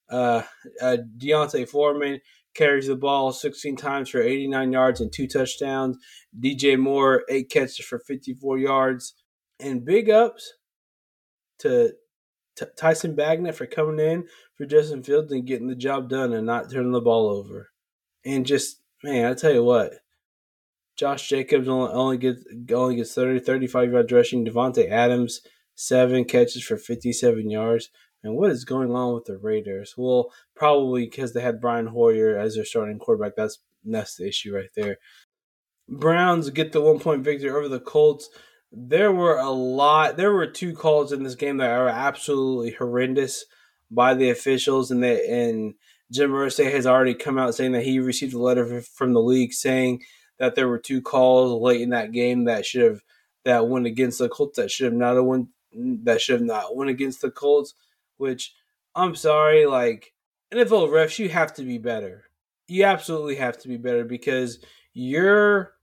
Uh, 0.10 0.44
uh, 0.82 0.98
D'Onta 1.18 1.68
Foreman 1.68 2.22
carries 2.56 2.88
the 2.88 2.96
ball 2.96 3.32
16 3.32 3.76
times 3.76 4.10
for 4.10 4.22
89 4.22 4.72
yards 4.72 5.02
and 5.02 5.12
two 5.12 5.28
touchdowns. 5.28 5.98
DJ 6.40 6.80
Moore, 6.80 7.24
eight 7.30 7.50
catches 7.50 7.86
for 7.86 8.00
54 8.00 8.58
yards. 8.58 9.14
And 9.60 9.86
big 9.86 10.10
ups 10.10 10.54
to 11.60 11.94
T- 12.58 12.66
Tyson 12.78 13.16
Bagent 13.16 13.56
for 13.56 13.66
coming 13.66 14.00
in 14.00 14.28
for 14.56 14.66
Justin 14.66 15.04
Fields 15.04 15.32
and 15.32 15.46
getting 15.46 15.68
the 15.68 15.76
job 15.76 16.10
done 16.10 16.34
and 16.34 16.46
not 16.46 16.72
turning 16.72 16.92
the 16.92 17.02
ball 17.02 17.30
over. 17.30 17.70
And 18.26 18.46
just 18.46 18.82
man, 19.04 19.32
I 19.32 19.34
tell 19.34 19.54
you 19.54 19.64
what, 19.64 19.94
Josh 20.98 21.28
Jacobs 21.28 21.68
only, 21.68 21.92
only 21.92 22.18
gets 22.18 22.44
only 22.74 22.96
gets 22.96 23.14
30, 23.14 23.40
35 23.40 23.92
yards 23.92 24.12
rushing. 24.12 24.46
Davante 24.46 24.90
Adams 24.90 25.42
seven 25.76 26.24
catches 26.24 26.64
for 26.64 26.78
57 26.78 27.50
yards. 27.50 27.90
And 28.24 28.36
what 28.36 28.50
is 28.50 28.66
going 28.66 28.92
on 28.92 29.14
with 29.14 29.26
the 29.26 29.38
Raiders? 29.38 29.94
Well, 29.98 30.32
probably 30.56 31.06
because 31.06 31.34
they 31.34 31.42
had 31.42 31.62
Brian 31.62 31.88
Hoyer 31.88 32.38
as 32.38 32.56
their 32.56 32.66
starting 32.66 32.98
quarterback. 32.98 33.34
That's 33.36 33.60
that's 33.84 34.16
the 34.16 34.28
issue 34.28 34.56
right 34.56 34.70
there. 34.76 34.98
Browns 35.88 36.50
get 36.50 36.72
the 36.72 36.82
one 36.82 37.00
point 37.00 37.24
victory 37.24 37.52
over 37.52 37.68
the 37.68 37.80
Colts. 37.80 38.30
There 38.76 39.12
were 39.12 39.38
a 39.38 39.50
lot. 39.50 40.18
There 40.18 40.34
were 40.34 40.48
two 40.48 40.74
calls 40.74 41.14
in 41.14 41.24
this 41.24 41.36
game 41.36 41.58
that 41.58 41.72
are 41.72 41.88
absolutely 41.88 42.72
horrendous 42.72 43.46
by 43.90 44.14
the 44.14 44.30
officials, 44.30 44.92
and 44.92 45.02
that 45.04 45.24
and 45.26 45.76
Jim 46.12 46.32
Irsay 46.32 46.72
has 46.72 46.86
already 46.86 47.14
come 47.14 47.38
out 47.38 47.56
saying 47.56 47.72
that 47.72 47.86
he 47.86 48.00
received 48.00 48.34
a 48.34 48.40
letter 48.40 48.82
from 48.82 49.14
the 49.14 49.22
league 49.22 49.54
saying 49.54 50.04
that 50.40 50.56
there 50.56 50.68
were 50.68 50.78
two 50.78 51.02
calls 51.02 51.62
late 51.62 51.82
in 51.82 51.92
that 51.92 52.12
game 52.12 52.44
that 52.46 52.66
should 52.66 52.84
have 52.84 53.02
that 53.46 53.68
went 53.68 53.86
against 53.86 54.20
the 54.20 54.28
Colts 54.28 54.58
that 54.58 54.70
should 54.70 54.86
have 54.86 54.94
not 54.94 55.24
won 55.24 55.48
that 55.74 56.20
should 56.20 56.40
have 56.40 56.48
not 56.48 56.76
went 56.76 56.90
against 56.90 57.22
the 57.22 57.32
Colts. 57.32 57.74
Which 58.18 58.54
I'm 58.94 59.16
sorry, 59.16 59.66
like 59.66 60.14
NFL 60.54 60.90
refs, 60.90 61.18
you 61.18 61.30
have 61.30 61.54
to 61.54 61.64
be 61.64 61.78
better. 61.78 62.26
You 62.68 62.84
absolutely 62.84 63.36
have 63.36 63.58
to 63.60 63.70
be 63.70 63.78
better 63.78 64.04
because 64.04 64.60
you're 64.94 65.74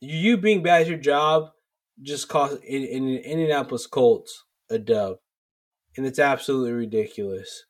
you 0.00 0.36
being 0.36 0.62
bad 0.62 0.82
at 0.82 0.88
your 0.88 0.98
job 0.98 1.53
just 2.02 2.28
cost 2.28 2.62
in, 2.62 2.82
in 2.82 3.08
Indianapolis 3.08 3.86
Colts 3.86 4.44
a 4.70 4.78
dub, 4.78 5.18
and 5.96 6.06
it's 6.06 6.18
absolutely 6.18 6.72
ridiculous. 6.72 7.64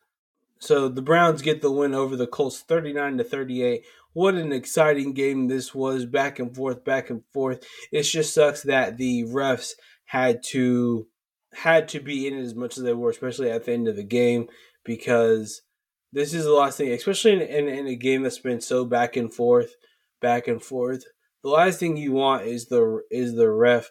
So 0.59 0.89
the 0.89 1.03
Browns 1.03 1.43
get 1.43 1.61
the 1.61 1.71
win 1.71 1.95
over 1.95 2.17
the 2.17 2.27
Colts, 2.27 2.61
thirty 2.61 2.93
nine 2.93 3.19
to 3.19 3.25
thirty 3.25 3.63
eight. 3.63 3.85
What 4.13 4.35
an 4.35 4.53
exciting 4.53 5.13
game 5.13 5.49
this 5.49 5.75
was, 5.75 6.07
back 6.07 6.39
and 6.39 6.55
forth, 6.55 6.85
back 6.85 7.11
and 7.11 7.23
forth. 7.33 7.67
It 7.91 8.03
just 8.03 8.33
sucks 8.33 8.63
that 8.63 8.97
the 8.97 9.25
refs 9.25 9.73
had 10.07 10.43
to 10.51 11.09
had 11.53 11.89
to 11.89 12.01
be 12.01 12.27
in 12.27 12.35
it 12.35 12.43
as 12.43 12.55
much 12.55 12.79
as 12.79 12.85
they 12.85 12.93
were, 12.93 13.11
especially 13.11 13.51
at 13.51 13.65
the 13.65 13.73
end 13.73 13.89
of 13.89 13.97
the 13.97 14.05
game, 14.05 14.49
because 14.85 15.63
this 16.13 16.33
is 16.33 16.45
the 16.45 16.53
last 16.53 16.79
thing, 16.79 16.93
especially 16.93 17.33
in, 17.33 17.41
in, 17.43 17.69
in 17.69 17.87
a 17.89 17.97
game 17.97 18.23
that's 18.23 18.39
been 18.39 18.61
so 18.61 18.85
back 18.85 19.17
and 19.17 19.35
forth, 19.35 19.75
back 20.21 20.47
and 20.47 20.63
forth. 20.63 21.05
The 21.43 21.51
last 21.51 21.81
thing 21.81 21.97
you 21.97 22.13
want 22.13 22.47
is 22.47 22.67
the 22.67 23.03
is 23.11 23.35
the 23.35 23.51
ref 23.51 23.91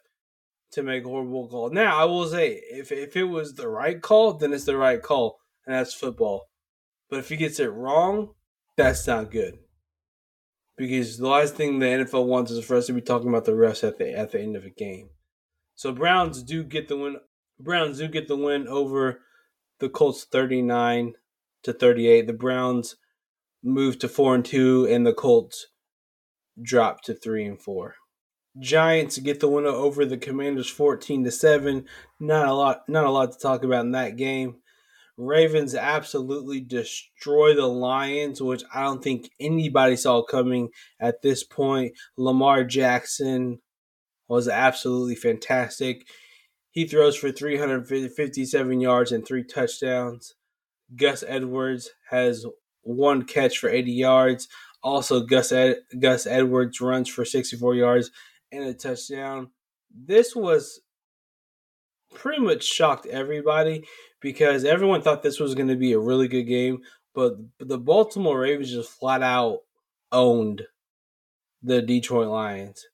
to 0.74 0.84
make 0.84 1.06
a 1.06 1.08
horrible 1.08 1.48
call. 1.48 1.70
Now, 1.70 2.00
I 2.00 2.06
will 2.06 2.28
say, 2.28 2.62
if 2.72 2.92
if 2.92 3.16
it 3.16 3.26
was 3.26 3.54
the 3.54 3.68
right 3.68 4.02
call, 4.02 4.34
then 4.34 4.54
it's 4.54 4.66
the 4.66 4.78
right 4.78 5.02
call, 5.02 5.40
and 5.66 5.76
that's 5.76 5.94
football. 5.94 6.50
But 7.10 7.20
if 7.20 7.30
he 7.30 7.36
gets 7.36 7.60
it 7.60 7.72
wrong, 7.72 8.34
that's 8.76 9.06
not 9.08 9.32
good. 9.32 9.60
Because 10.76 11.18
the 11.18 11.28
last 11.28 11.56
thing 11.56 11.78
the 11.78 11.86
NFL 11.86 12.26
wants 12.26 12.52
is 12.52 12.66
for 12.66 12.76
us 12.76 12.88
to 12.88 12.94
be 12.94 13.02
talking 13.02 13.30
about 13.30 13.46
the 13.46 13.52
refs 13.52 13.88
at 13.88 13.98
the 13.98 14.12
at 14.12 14.32
the 14.32 14.42
end 14.42 14.56
of 14.56 14.66
a 14.66 14.70
game. 14.70 15.10
So 15.76 15.92
Browns 15.92 16.42
do 16.42 16.64
get 16.64 16.88
the 16.88 16.98
win. 16.98 17.18
Browns 17.60 18.00
do 18.00 18.08
get 18.08 18.28
the 18.28 18.36
win 18.36 18.68
over 18.68 19.22
the 19.80 19.90
Colts, 19.90 20.24
thirty 20.24 20.62
nine 20.62 21.14
to 21.62 21.74
thirty 21.74 22.08
eight. 22.08 22.26
The 22.26 22.34
Browns 22.34 22.96
move 23.64 24.00
to 24.00 24.08
four 24.08 24.34
and 24.34 24.44
two, 24.44 24.88
and 24.90 25.06
the 25.06 25.14
Colts 25.14 25.68
drop 26.62 27.02
to 27.04 27.14
three 27.14 27.46
and 27.46 27.62
four. 27.62 27.96
Giants 28.60 29.18
get 29.18 29.40
the 29.40 29.48
win 29.48 29.66
over 29.66 30.06
the 30.06 30.18
Commanders 30.18 30.70
14 30.70 31.24
to 31.24 31.32
7. 31.32 31.86
Not 32.20 32.48
a 32.48 32.54
lot 32.54 32.84
not 32.88 33.06
a 33.06 33.10
lot 33.10 33.32
to 33.32 33.40
talk 33.40 33.64
about 33.64 33.86
in 33.86 33.92
that 33.92 34.16
game. 34.16 34.58
Ravens 35.18 35.76
absolutely 35.76 36.60
destroy 36.60 37.56
the 37.56 37.68
Lions, 37.68 38.42
which 38.42 38.64
I 38.74 38.84
don't 38.84 39.04
think 39.04 39.30
anybody 39.40 39.96
saw 39.96 40.24
coming 40.24 40.70
at 41.00 41.22
this 41.22 41.44
point. 41.44 41.94
Lamar 42.18 42.64
Jackson 42.64 43.60
was 44.28 44.48
absolutely 44.48 45.16
fantastic. 45.16 46.08
He 46.72 46.88
throws 46.88 47.16
for 47.16 47.32
357 47.32 48.82
yards 48.82 49.12
and 49.12 49.26
three 49.26 49.44
touchdowns. 49.44 50.34
Gus 50.96 51.24
Edwards 51.28 51.92
has 52.10 52.46
one 52.82 53.24
catch 53.24 53.60
for 53.60 53.70
80 53.70 53.92
yards. 53.92 54.48
Also, 54.82 55.22
Gus 55.22 55.52
Ed- 55.52 55.78
Gus 56.00 56.26
Edwards 56.26 56.82
runs 56.82 57.08
for 57.08 57.24
64 57.24 57.76
yards 57.76 58.12
and 58.54 58.64
a 58.66 58.74
touchdown. 58.74 59.50
This 59.94 60.36
was 60.36 60.82
pretty 62.14 62.42
much 62.42 62.64
shocked 62.64 63.06
everybody 63.08 63.86
because 64.22 64.64
everyone 64.64 65.02
thought 65.02 65.24
this 65.24 65.40
was 65.40 65.56
going 65.56 65.68
to 65.68 65.76
be 65.76 65.94
a 65.94 66.00
really 66.00 66.28
good 66.28 66.44
game, 66.44 66.80
but 67.14 67.34
the 67.60 67.78
Baltimore 67.78 68.40
Ravens 68.40 68.72
just 68.72 68.92
flat 68.92 69.24
out 69.24 69.60
owned 70.12 70.64
the 71.62 71.82
Detroit 71.82 72.28
Lions. 72.28 72.86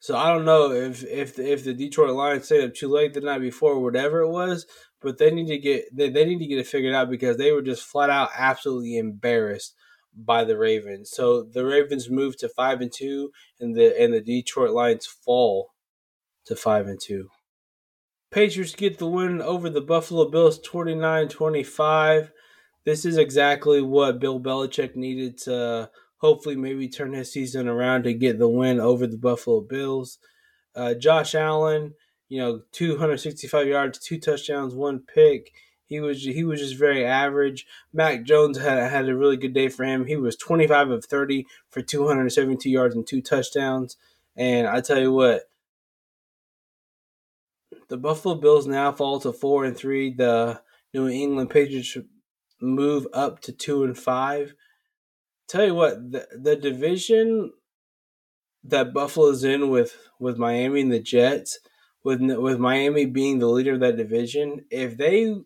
So 0.00 0.16
I 0.16 0.32
don't 0.32 0.44
know 0.44 0.72
if 0.72 1.04
if 1.04 1.38
if 1.38 1.64
the 1.64 1.72
Detroit 1.72 2.10
Lions 2.10 2.46
stayed 2.46 2.64
up 2.64 2.74
too 2.74 2.88
late 2.88 3.14
the 3.14 3.20
night 3.20 3.40
before, 3.40 3.78
whatever 3.78 4.20
it 4.20 4.30
was, 4.30 4.66
but 5.00 5.18
they 5.18 5.30
need 5.30 5.46
to 5.46 5.58
get 5.58 5.84
they, 5.96 6.10
they 6.10 6.24
need 6.24 6.40
to 6.40 6.46
get 6.46 6.58
it 6.58 6.66
figured 6.66 6.94
out 6.94 7.08
because 7.08 7.36
they 7.36 7.52
were 7.52 7.62
just 7.62 7.84
flat 7.84 8.10
out 8.10 8.30
absolutely 8.36 8.96
embarrassed 8.96 9.74
by 10.14 10.44
the 10.44 10.56
Ravens. 10.58 11.10
So 11.10 11.42
the 11.42 11.64
Ravens 11.64 12.10
move 12.10 12.36
to 12.38 12.48
five 12.48 12.80
and 12.80 12.92
two, 12.92 13.30
and 13.60 13.74
the 13.74 13.98
and 14.00 14.12
the 14.12 14.20
Detroit 14.20 14.70
Lions 14.70 15.06
fall 15.06 15.70
to 16.46 16.56
five 16.56 16.86
and 16.86 17.00
two. 17.00 17.28
Patriots 18.30 18.74
get 18.74 18.98
the 18.98 19.06
win 19.06 19.42
over 19.42 19.68
the 19.68 19.82
Buffalo 19.82 20.30
Bills 20.30 20.58
29-25. 20.60 22.30
This 22.86 23.04
is 23.04 23.18
exactly 23.18 23.82
what 23.82 24.20
Bill 24.20 24.40
Belichick 24.40 24.96
needed 24.96 25.36
to 25.42 25.90
hopefully 26.16 26.56
maybe 26.56 26.88
turn 26.88 27.12
his 27.12 27.30
season 27.30 27.68
around 27.68 28.04
to 28.04 28.14
get 28.14 28.38
the 28.38 28.48
win 28.48 28.80
over 28.80 29.06
the 29.06 29.18
Buffalo 29.18 29.60
Bills. 29.60 30.18
Uh, 30.74 30.94
Josh 30.94 31.34
Allen, 31.34 31.92
you 32.28 32.38
know, 32.38 32.62
265 32.72 33.66
yards, 33.66 33.98
two 33.98 34.18
touchdowns, 34.18 34.74
one 34.74 35.00
pick. 35.00 35.52
He 35.92 36.00
was 36.00 36.22
he 36.22 36.42
was 36.42 36.60
just 36.60 36.78
very 36.78 37.04
average. 37.04 37.66
Mac 37.92 38.24
Jones 38.24 38.56
had 38.56 38.90
had 38.90 39.10
a 39.10 39.14
really 39.14 39.36
good 39.36 39.52
day 39.52 39.68
for 39.68 39.84
him. 39.84 40.06
He 40.06 40.16
was 40.16 40.36
25 40.36 40.88
of 40.88 41.04
30 41.04 41.46
for 41.68 41.82
272 41.82 42.70
yards 42.70 42.94
and 42.94 43.06
two 43.06 43.20
touchdowns. 43.20 43.98
And 44.34 44.66
I 44.66 44.80
tell 44.80 44.98
you 44.98 45.12
what, 45.12 45.50
the 47.88 47.98
Buffalo 47.98 48.36
Bills 48.36 48.66
now 48.66 48.90
fall 48.90 49.20
to 49.20 49.34
four 49.34 49.66
and 49.66 49.76
three. 49.76 50.14
The 50.14 50.62
New 50.94 51.08
England 51.08 51.50
Patriots 51.50 51.98
move 52.58 53.06
up 53.12 53.40
to 53.40 53.52
two 53.52 53.84
and 53.84 53.98
five. 53.98 54.54
Tell 55.46 55.66
you 55.66 55.74
what, 55.74 56.10
the 56.10 56.26
the 56.34 56.56
division 56.56 57.52
that 58.64 58.94
Buffalo's 58.94 59.44
in 59.44 59.68
with 59.68 59.94
with 60.18 60.38
Miami 60.38 60.80
and 60.80 60.92
the 60.92 61.00
Jets, 61.00 61.58
with 62.02 62.22
with 62.22 62.58
Miami 62.58 63.04
being 63.04 63.40
the 63.40 63.48
leader 63.48 63.74
of 63.74 63.80
that 63.80 63.98
division, 63.98 64.64
if 64.70 64.96
they 64.96 65.36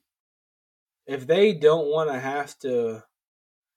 if 1.07 1.27
they 1.27 1.53
don't 1.53 1.87
want 1.89 2.11
to 2.11 2.19
have 2.19 2.59
to, 2.61 3.05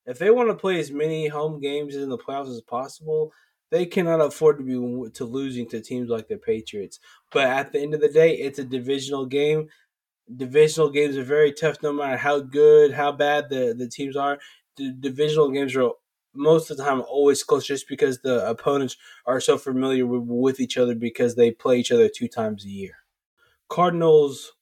if 0.05 0.19
they 0.19 0.29
want 0.31 0.49
to 0.49 0.55
play 0.55 0.79
as 0.79 0.91
many 0.91 1.27
home 1.27 1.59
games 1.59 1.95
in 1.95 2.09
the 2.09 2.17
playoffs 2.17 2.49
as 2.53 2.61
possible, 2.61 3.31
they 3.71 3.85
cannot 3.85 4.21
afford 4.21 4.57
to 4.57 4.63
be 4.63 5.11
to 5.11 5.25
losing 5.25 5.67
to 5.69 5.81
teams 5.81 6.09
like 6.09 6.27
the 6.27 6.37
Patriots. 6.37 6.99
But 7.31 7.47
at 7.47 7.71
the 7.71 7.79
end 7.81 7.93
of 7.93 8.01
the 8.01 8.09
day, 8.09 8.35
it's 8.35 8.59
a 8.59 8.63
divisional 8.63 9.25
game. 9.27 9.69
Divisional 10.35 10.91
games 10.91 11.17
are 11.17 11.23
very 11.23 11.51
tough, 11.51 11.77
no 11.83 11.91
matter 11.93 12.17
how 12.17 12.39
good, 12.39 12.93
how 12.93 13.11
bad 13.11 13.49
the 13.49 13.73
the 13.77 13.87
teams 13.89 14.15
are. 14.15 14.39
The 14.77 14.91
divisional 14.91 15.49
games 15.51 15.75
are 15.75 15.91
most 16.33 16.69
of 16.71 16.77
the 16.77 16.83
time 16.85 17.01
always 17.01 17.43
close, 17.43 17.65
just 17.65 17.87
because 17.87 18.19
the 18.21 18.47
opponents 18.47 18.95
are 19.25 19.41
so 19.41 19.57
familiar 19.57 20.05
with, 20.05 20.23
with 20.25 20.59
each 20.59 20.77
other 20.77 20.95
because 20.95 21.35
they 21.35 21.51
play 21.51 21.79
each 21.79 21.91
other 21.91 22.09
two 22.09 22.27
times 22.27 22.65
a 22.65 22.69
year. 22.69 22.97
Cardinals 23.69 24.53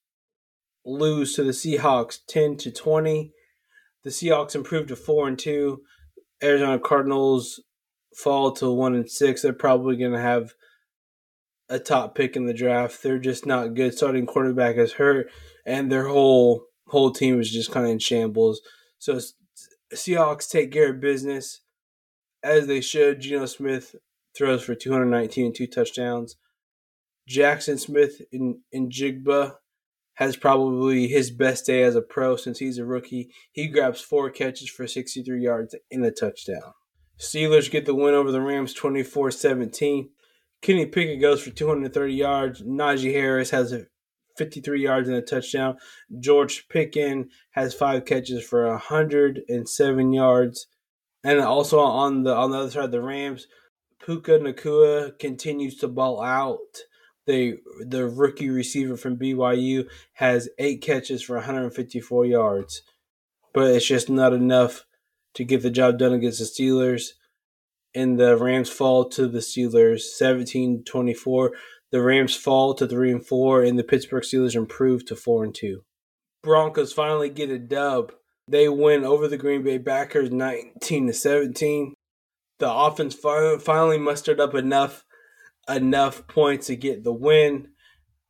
lose 0.88 1.34
to 1.36 1.44
the 1.44 1.52
Seahawks 1.52 2.20
10 2.28 2.58
to 2.58 2.72
20. 2.72 3.34
The 4.04 4.10
Seahawks 4.10 4.56
improved 4.56 4.88
to 4.88 4.96
4 4.96 5.28
and 5.28 5.38
2. 5.38 5.82
Arizona 6.42 6.80
Cardinals 6.80 7.62
fall 8.16 8.52
to 8.54 8.72
1 8.72 8.96
and 8.96 9.10
6. 9.10 9.42
They're 9.42 9.54
probably 9.54 9.98
going 9.98 10.14
to 10.14 10.22
have 10.22 10.54
a 11.70 11.78
top 11.78 12.16
pick 12.16 12.36
in 12.36 12.46
the 12.46 12.54
draft. 12.54 13.04
They're 13.04 13.20
just 13.20 13.46
not 13.46 13.74
good. 13.74 13.96
Starting 13.96 14.26
quarterback 14.26 14.78
is 14.78 14.94
hurt 14.94 15.30
and 15.66 15.92
their 15.92 16.08
whole 16.08 16.64
whole 16.88 17.12
team 17.12 17.40
is 17.42 17.52
just 17.52 17.72
kind 17.72 17.86
of 17.86 17.92
in 17.92 18.00
shambles. 18.00 18.62
So 18.98 19.20
Seahawks 19.94 20.50
take 20.50 20.72
care 20.72 20.92
of 20.92 21.02
business 21.02 21.62
as 22.42 22.68
they 22.68 22.80
should. 22.80 23.20
Geno 23.20 23.46
Smith 23.46 23.96
throws 24.36 24.64
for 24.64 24.76
219 24.76 25.48
and 25.48 25.56
two 25.56 25.68
touchdowns. 25.68 26.38
Jaxon 27.30 27.78
Smith 27.78 28.22
in 28.32 28.62
in 28.72 28.90
Jigba 28.90 29.56
has 30.18 30.36
probably 30.36 31.08
his 31.08 31.30
best 31.30 31.68
day 31.68 31.84
as 31.84 31.96
a 31.96 32.02
pro 32.02 32.36
since 32.36 32.58
he's 32.58 32.80
a 32.80 32.86
rookie. 32.86 33.30
He 33.52 33.68
grabs 33.68 34.02
four 34.02 34.32
catches 34.32 34.68
for 34.68 34.88
63 34.88 35.42
yards 35.42 35.76
and 35.92 36.04
a 36.04 36.12
touchdown. 36.12 36.74
Steelers 37.20 37.70
get 37.70 37.86
the 37.86 37.94
win 37.94 38.16
over 38.16 38.32
the 38.32 38.42
Rams 38.42 38.74
24 38.74 39.30
17. 39.30 40.10
Kenny 40.62 40.88
Pickett 40.88 41.22
goes 41.22 41.44
for 41.44 41.52
230 41.52 42.14
yards. 42.14 42.64
Najee 42.64 43.14
Harris 43.14 43.52
has 43.52 43.76
53 44.38 44.82
yards 44.82 45.08
and 45.08 45.18
a 45.18 45.22
touchdown. 45.22 45.78
George 46.20 46.68
Pickens 46.68 47.32
has 47.52 47.76
five 47.76 48.06
catches 48.06 48.44
for 48.44 48.68
107 48.68 50.14
yards. 50.14 50.68
And 51.24 51.40
also 51.42 51.80
on 51.80 52.24
the 52.24 52.34
on 52.36 52.50
the 52.50 52.58
other 52.58 52.72
side, 52.72 52.92
the 52.92 53.02
Rams, 53.02 53.46
Puka 54.04 54.40
Nacua 54.40 55.18
continues 55.20 55.78
to 55.78 55.88
ball 55.88 56.24
out 56.24 56.82
the 57.28 57.58
the 57.86 58.08
rookie 58.08 58.50
receiver 58.50 58.98
from 58.98 59.18
BYU 59.18 59.88
has 60.14 60.50
eight 60.58 60.82
catches 60.82 61.22
for 61.22 61.36
154 61.36 62.26
yards, 62.26 62.82
but 63.54 63.70
it's 63.70 63.86
just 63.86 64.10
not 64.10 64.34
enough 64.34 64.86
to 65.36 65.44
get 65.44 65.62
the 65.62 65.70
job 65.70 66.00
done 66.00 66.14
against 66.14 66.40
the 66.40 66.46
Steelers. 66.46 67.12
and 67.94 68.20
the 68.20 68.36
Rams 68.36 68.70
fall 68.70 69.08
to 69.10 69.28
the 69.28 69.40
Steelers 69.40 70.04
17-24. 70.22 71.50
The 71.92 72.02
Rams 72.02 72.36
fall 72.36 72.74
to 72.76 72.88
3 72.88 73.12
and 73.12 73.26
4 73.26 73.64
and 73.64 73.78
the 73.80 73.84
Pittsburgh 73.84 74.24
Steelers 74.24 74.56
improve 74.56 75.06
to 75.06 75.16
4 75.16 75.44
and 75.46 75.56
2. 75.56 75.82
Broncos 76.44 76.94
finally 76.94 77.30
get 77.30 77.50
a 77.50 77.58
dub. 77.58 78.12
They 78.48 78.70
win 78.70 79.04
over 79.04 79.28
the 79.28 79.38
Green 79.38 79.64
Bay 79.64 79.80
Packers 79.80 80.32
19 80.32 81.08
to 81.08 81.14
17. 81.14 81.94
The 82.60 82.72
offense 82.72 83.14
finally 83.16 83.98
mustered 83.98 84.40
up 84.40 84.56
enough 84.56 85.04
enough 85.70 86.28
points 86.28 86.68
to 86.68 86.76
get 86.76 87.04
the 87.04 87.14
win. 87.14 87.70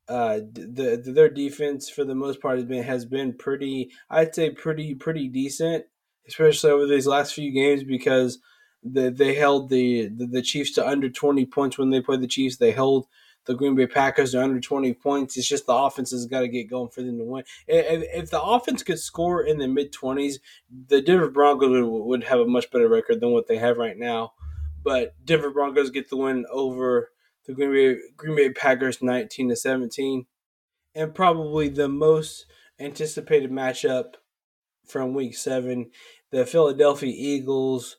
Uh, 0.08 0.40
the, 0.54 1.02
the 1.04 1.12
their 1.12 1.30
defense 1.30 1.90
for 1.90 2.06
the 2.06 2.16
most 2.16 2.42
part 2.42 2.58
has 2.58 2.66
been 2.66 2.84
has 2.84 3.06
been 3.06 3.34
pretty. 3.34 3.92
I'd 4.10 4.34
say 4.34 4.50
pretty 4.52 4.96
pretty 4.96 5.28
decent, 5.28 5.86
especially 6.28 6.72
over 6.72 6.88
these 6.88 7.08
last 7.08 7.34
few 7.34 7.52
games 7.52 7.84
because 7.84 8.40
the, 8.84 9.10
they 9.12 9.34
held 9.34 9.70
the, 9.70 10.08
the, 10.08 10.28
the 10.28 10.42
Chiefs 10.42 10.72
to 10.74 10.88
under 10.88 11.10
twenty 11.10 11.46
points 11.46 11.78
when 11.78 11.90
they 11.90 12.02
played 12.02 12.22
the 12.22 12.28
Chiefs. 12.28 12.58
They 12.58 12.72
held 12.72 13.08
the 13.46 13.54
Green 13.54 13.76
Bay 13.76 13.88
Packers 13.88 14.32
to 14.32 14.42
under 14.42 14.62
twenty 14.62 14.94
points. 14.94 15.36
It's 15.36 15.48
just 15.48 15.66
the 15.66 15.74
offense 15.74 16.12
has 16.12 16.26
got 16.26 16.42
to 16.42 16.48
get 16.48 16.70
going 16.70 16.90
for 16.90 17.02
them 17.02 17.18
to 17.18 17.26
win. 17.26 17.44
If, 17.68 18.04
if 18.24 18.30
the 18.30 18.42
offense 18.42 18.84
could 18.84 19.00
score 19.00 19.44
in 19.44 19.58
the 19.58 19.68
mid 19.68 19.92
twenties, 19.92 20.40
the 20.88 21.02
Denver 21.02 21.30
Broncos 21.30 21.70
would, 21.70 21.84
would 21.84 22.24
have 22.24 22.40
a 22.40 22.46
much 22.46 22.72
better 22.72 22.88
record 22.88 23.20
than 23.20 23.32
what 23.32 23.48
they 23.48 23.58
have 23.58 23.78
right 23.78 23.98
now. 23.98 24.34
But 24.84 25.16
Denver 25.26 25.52
Broncos 25.52 25.90
get 25.90 26.10
the 26.10 26.16
win 26.16 26.46
over 26.50 27.12
the 27.48 27.54
Green 27.54 27.72
Bay 27.72 28.00
Green 28.16 28.36
Bay 28.36 28.50
Packers 28.52 29.02
19 29.02 29.50
to 29.50 29.56
17, 29.56 30.26
and 30.94 31.16
probably 31.16 31.70
the 31.70 31.88
most 31.88 32.46
anticipated 32.80 33.52
matchup 33.52 34.16
from 34.86 35.14
Week 35.14 35.36
Seven, 35.36 35.92
the 36.32 36.46
Philadelphia 36.46 37.14
Eagles 37.16 37.98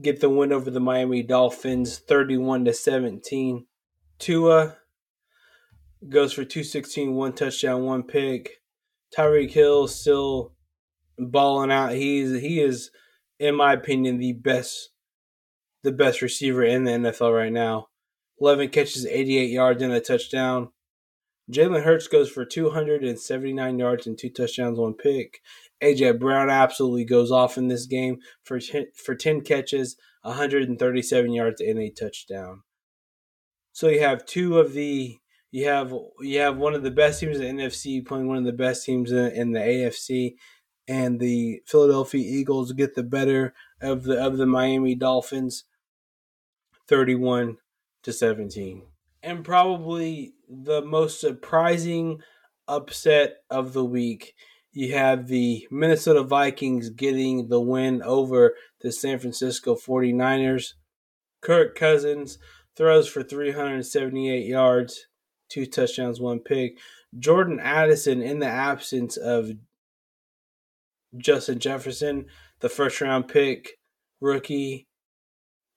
get 0.00 0.20
the 0.20 0.28
win 0.28 0.52
over 0.52 0.70
the 0.70 0.80
Miami 0.80 1.22
Dolphins 1.22 1.98
31 1.98 2.66
to 2.66 2.72
17. 2.72 3.66
Tua 4.18 4.76
goes 6.08 6.32
for 6.32 6.44
216, 6.44 7.14
one 7.14 7.32
touchdown, 7.32 7.84
one 7.84 8.02
pick. 8.02 8.62
Tyreek 9.16 9.50
Hill 9.50 9.88
still 9.88 10.52
balling 11.18 11.70
out. 11.72 11.92
He's 11.92 12.40
he 12.40 12.60
is, 12.60 12.90
in 13.38 13.54
my 13.54 13.72
opinion, 13.72 14.18
the 14.18 14.32
best 14.32 14.90
the 15.82 15.92
best 15.92 16.20
receiver 16.20 16.64
in 16.64 16.84
the 16.84 16.92
NFL 16.92 17.34
right 17.34 17.52
now. 17.52 17.88
11 18.40 18.68
catches, 18.68 19.06
88 19.06 19.50
yards, 19.50 19.82
and 19.82 19.92
a 19.92 20.00
touchdown. 20.00 20.70
Jalen 21.50 21.84
Hurts 21.84 22.08
goes 22.08 22.28
for 22.28 22.44
279 22.44 23.78
yards 23.78 24.06
and 24.06 24.18
two 24.18 24.30
touchdowns, 24.30 24.78
one 24.78 24.94
pick. 24.94 25.40
AJ 25.82 26.18
Brown 26.18 26.50
absolutely 26.50 27.04
goes 27.04 27.30
off 27.30 27.56
in 27.56 27.68
this 27.68 27.86
game 27.86 28.18
for 28.42 28.58
10, 28.58 28.86
for 28.94 29.14
10 29.14 29.42
catches, 29.42 29.96
137 30.22 31.32
yards, 31.32 31.60
and 31.60 31.78
a 31.78 31.90
touchdown. 31.90 32.62
So 33.72 33.88
you 33.88 34.00
have 34.00 34.26
two 34.26 34.58
of 34.58 34.72
the 34.72 35.18
you 35.52 35.66
have 35.66 35.94
you 36.20 36.40
have 36.40 36.56
one 36.56 36.74
of 36.74 36.82
the 36.82 36.90
best 36.90 37.20
teams 37.20 37.38
in 37.38 37.56
the 37.56 37.62
NFC 37.62 38.04
playing 38.04 38.26
one 38.26 38.38
of 38.38 38.44
the 38.44 38.52
best 38.52 38.84
teams 38.84 39.12
in, 39.12 39.26
in 39.32 39.52
the 39.52 39.60
AFC, 39.60 40.34
and 40.88 41.20
the 41.20 41.60
Philadelphia 41.66 42.24
Eagles 42.26 42.72
get 42.72 42.94
the 42.94 43.02
better 43.02 43.54
of 43.80 44.04
the 44.04 44.18
of 44.22 44.38
the 44.38 44.46
Miami 44.46 44.94
Dolphins, 44.94 45.64
31 46.88 47.58
to 48.06 48.12
17. 48.12 48.82
And 49.24 49.44
probably 49.44 50.34
the 50.48 50.80
most 50.80 51.20
surprising 51.20 52.20
upset 52.68 53.38
of 53.50 53.72
the 53.72 53.84
week, 53.84 54.34
you 54.70 54.94
have 54.94 55.26
the 55.26 55.66
Minnesota 55.72 56.22
Vikings 56.22 56.88
getting 56.88 57.48
the 57.48 57.60
win 57.60 58.02
over 58.02 58.54
the 58.80 58.92
San 58.92 59.18
Francisco 59.18 59.74
49ers. 59.74 60.74
Kirk 61.40 61.76
Cousins 61.76 62.38
throws 62.76 63.08
for 63.08 63.24
378 63.24 64.46
yards, 64.46 65.08
two 65.48 65.66
touchdowns, 65.66 66.20
one 66.20 66.38
pick. 66.38 66.78
Jordan 67.18 67.58
Addison, 67.58 68.22
in 68.22 68.38
the 68.38 68.46
absence 68.46 69.16
of 69.16 69.50
Justin 71.16 71.58
Jefferson, 71.58 72.26
the 72.60 72.68
first 72.68 73.00
round 73.00 73.26
pick 73.26 73.80
rookie, 74.20 74.86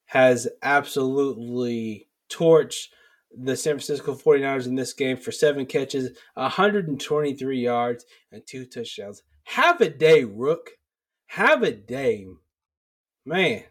has 0.06 0.48
absolutely 0.62 2.09
torch 2.30 2.90
the 3.36 3.56
San 3.56 3.74
Francisco 3.74 4.16
49ers 4.16 4.66
in 4.66 4.76
this 4.76 4.94
game 4.94 5.18
for 5.18 5.32
seven 5.32 5.66
catches, 5.66 6.18
123 6.34 7.60
yards, 7.60 8.06
and 8.32 8.46
two 8.46 8.66
touchdowns. 8.66 9.24
Have 9.44 9.82
a 9.82 9.90
day, 9.90 10.24
Rook. 10.24 10.72
Have 11.28 11.64
a 11.64 11.72
day. 11.72 12.26
Man. 13.26 13.64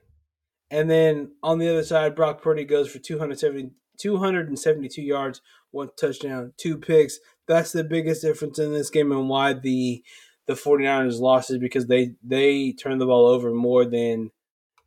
And 0.71 0.91
then 0.91 1.33
on 1.43 1.59
the 1.59 1.69
other 1.69 1.83
side, 1.83 2.15
Brock 2.15 2.43
Purdy 2.43 2.65
goes 2.65 2.91
for 2.91 2.99
270, 2.99 3.73
272 3.99 5.03
yards, 5.03 5.41
one 5.71 5.89
touchdown, 5.99 6.53
two 6.57 6.77
picks. 6.77 7.19
That's 7.47 7.73
the 7.73 7.85
biggest 7.85 8.23
difference 8.23 8.59
in 8.59 8.73
this 8.73 8.91
game 8.91 9.13
and 9.13 9.29
why 9.29 9.55
the 9.55 10.05
the 10.47 10.55
49ers 10.55 11.21
lost 11.21 11.51
is 11.51 11.59
because 11.59 11.87
they 11.87 12.15
they 12.23 12.73
turned 12.73 13.01
the 13.01 13.07
ball 13.07 13.27
over 13.27 13.53
more 13.53 13.85
than 13.85 14.31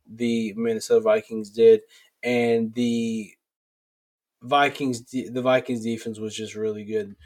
the 0.08 0.54
Minnesota 0.56 1.00
Vikings 1.00 1.50
did. 1.50 1.82
And 2.22 2.74
the 2.74 3.32
Vikings 4.42 5.04
the 5.10 5.42
Vikings 5.42 5.82
defense 5.82 6.18
was 6.18 6.34
just 6.34 6.54
really 6.54 6.84
good. 6.84 7.16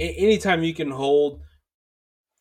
anytime 0.00 0.62
you 0.62 0.74
can 0.74 0.90
hold 0.90 1.40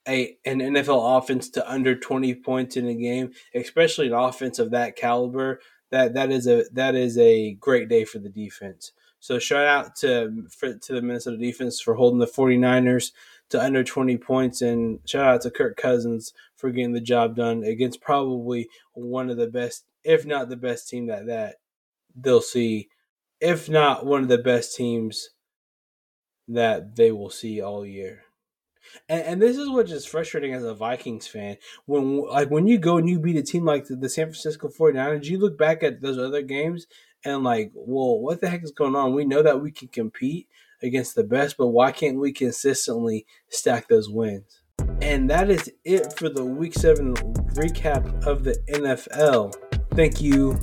a 0.08 0.38
an 0.46 0.60
NFL 0.60 1.18
offense 1.18 1.50
to 1.52 1.72
under 1.72 1.96
20 1.96 2.36
points 2.36 2.78
in 2.78 2.88
a 2.88 2.94
game, 2.94 3.32
especially 3.54 4.08
an 4.08 4.14
offense 4.14 4.60
of 4.60 4.72
that 4.72 4.96
caliber, 4.96 5.60
that 5.92 6.14
that 6.14 6.32
is 6.32 6.48
a 6.48 6.66
that 6.74 6.96
is 6.96 7.18
a 7.18 7.54
great 7.56 7.90
day 7.90 8.06
for 8.06 8.20
the 8.20 8.30
defense. 8.30 8.92
So 9.20 9.40
shout 9.40 9.66
out 9.66 9.96
to 9.98 10.46
for, 10.50 10.74
to 10.74 10.94
the 10.94 11.02
Minnesota 11.02 11.38
defense 11.38 11.82
for 11.82 11.96
holding 11.96 12.20
the 12.20 12.28
49ers 12.28 13.12
to 13.50 13.62
under 13.62 13.84
20 13.84 14.18
points 14.18 14.62
and 14.62 15.00
shout 15.06 15.26
out 15.26 15.42
to 15.42 15.52
Kirk 15.52 15.78
Cousins 15.78 16.34
for 16.56 16.70
getting 16.70 16.94
the 16.94 17.02
job 17.02 17.36
done 17.36 17.64
against 17.64 18.02
probably 18.02 18.68
one 18.94 19.30
of 19.30 19.38
the 19.38 19.48
best 19.48 19.86
if 20.04 20.26
not 20.26 20.50
the 20.50 20.58
best 20.58 20.90
team 20.90 21.08
that 21.08 21.28
that 21.28 21.56
they'll 22.16 22.42
see 22.42 22.90
if 23.40 23.70
not 23.70 24.06
one 24.06 24.24
of 24.24 24.28
the 24.30 24.38
best 24.38 24.76
teams 24.76 25.30
that 26.48 26.96
they 26.96 27.12
will 27.12 27.30
see 27.30 27.62
all 27.62 27.86
year. 27.86 28.24
And, 29.10 29.22
and 29.24 29.42
this 29.42 29.58
is 29.58 29.70
what's 29.70 29.92
just 29.92 30.10
frustrating 30.10 30.54
as 30.54 30.64
a 30.64 30.74
Vikings 30.74 31.28
fan. 31.28 31.58
When 31.86 32.26
like 32.26 32.50
when 32.50 32.68
you 32.68 32.78
go 32.78 32.98
and 32.98 33.10
you 33.10 33.20
beat 33.20 33.36
a 33.36 33.44
team 33.44 33.66
like 33.66 33.86
the, 33.86 33.96
the 33.96 34.10
San 34.10 34.28
Francisco 34.28 34.70
49ers, 34.70 35.26
you 35.26 35.40
look 35.40 35.58
back 35.58 35.84
at 35.84 36.02
those 36.02 36.18
other 36.18 36.42
games 36.42 36.88
and 37.26 37.44
like, 37.44 37.72
well, 37.74 38.20
what 38.20 38.42
the 38.42 38.50
heck 38.50 38.64
is 38.64 38.72
going 38.72 38.96
on? 38.96 39.14
We 39.14 39.26
know 39.26 39.44
that 39.44 39.62
we 39.62 39.72
can 39.72 39.90
compete 39.90 40.48
against 40.82 41.16
the 41.16 41.24
best, 41.24 41.58
but 41.58 41.68
why 41.68 41.92
can't 41.92 42.20
we 42.20 42.32
consistently 42.32 43.26
stack 43.50 43.88
those 43.88 44.10
wins? 44.10 44.62
And 45.02 45.30
that 45.30 45.50
is 45.50 45.72
it 45.84 46.14
for 46.18 46.30
the 46.30 46.46
week 46.46 46.74
seven 46.74 47.14
recap 47.56 48.26
of 48.26 48.44
the 48.44 48.58
NFL. 48.70 49.56
Thank 49.96 50.22
you 50.22 50.60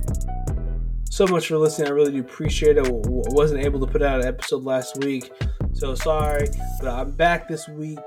so 1.14 1.28
much 1.28 1.46
for 1.46 1.58
listening. 1.58 1.86
I 1.86 1.92
really 1.92 2.10
do 2.10 2.18
appreciate 2.18 2.76
it. 2.76 2.84
I 2.84 2.90
wasn't 2.90 3.64
able 3.64 3.78
to 3.78 3.86
put 3.86 4.02
out 4.02 4.20
an 4.20 4.26
episode 4.26 4.64
last 4.64 4.98
week, 5.04 5.30
so 5.72 5.94
sorry. 5.94 6.48
But 6.80 6.88
I'm 6.88 7.12
back 7.12 7.48
this 7.48 7.68
week 7.68 8.00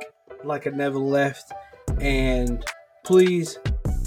like 0.44 0.68
I 0.68 0.72
never 0.72 0.98
left. 1.00 1.54
And 2.02 2.66
please 3.06 3.60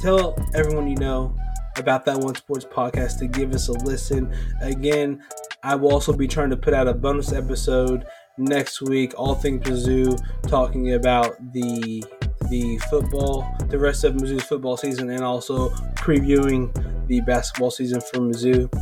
tell 0.02 0.36
everyone 0.54 0.86
you 0.86 0.96
know 0.96 1.34
about 1.78 2.04
that 2.04 2.18
one 2.18 2.34
sports 2.34 2.66
podcast 2.66 3.18
to 3.20 3.26
give 3.26 3.54
us 3.54 3.68
a 3.68 3.72
listen. 3.72 4.30
Again, 4.60 5.22
I 5.62 5.76
will 5.76 5.92
also 5.92 6.12
be 6.12 6.28
trying 6.28 6.50
to 6.50 6.56
put 6.58 6.74
out 6.74 6.86
a 6.86 6.92
bonus 6.92 7.32
episode 7.32 8.04
next 8.36 8.82
week, 8.82 9.18
all 9.18 9.34
things 9.34 9.66
Mizzou, 9.66 10.20
talking 10.46 10.92
about 10.92 11.36
the 11.54 12.04
the 12.50 12.76
football, 12.90 13.56
the 13.68 13.78
rest 13.78 14.04
of 14.04 14.14
Mizzou's 14.14 14.42
football 14.42 14.76
season, 14.76 15.08
and 15.08 15.22
also 15.22 15.70
previewing 15.94 16.70
the 17.11 17.21
basketball 17.23 17.73
season 17.73 18.00
for 18.00 18.21
Mizzou. 18.21 18.73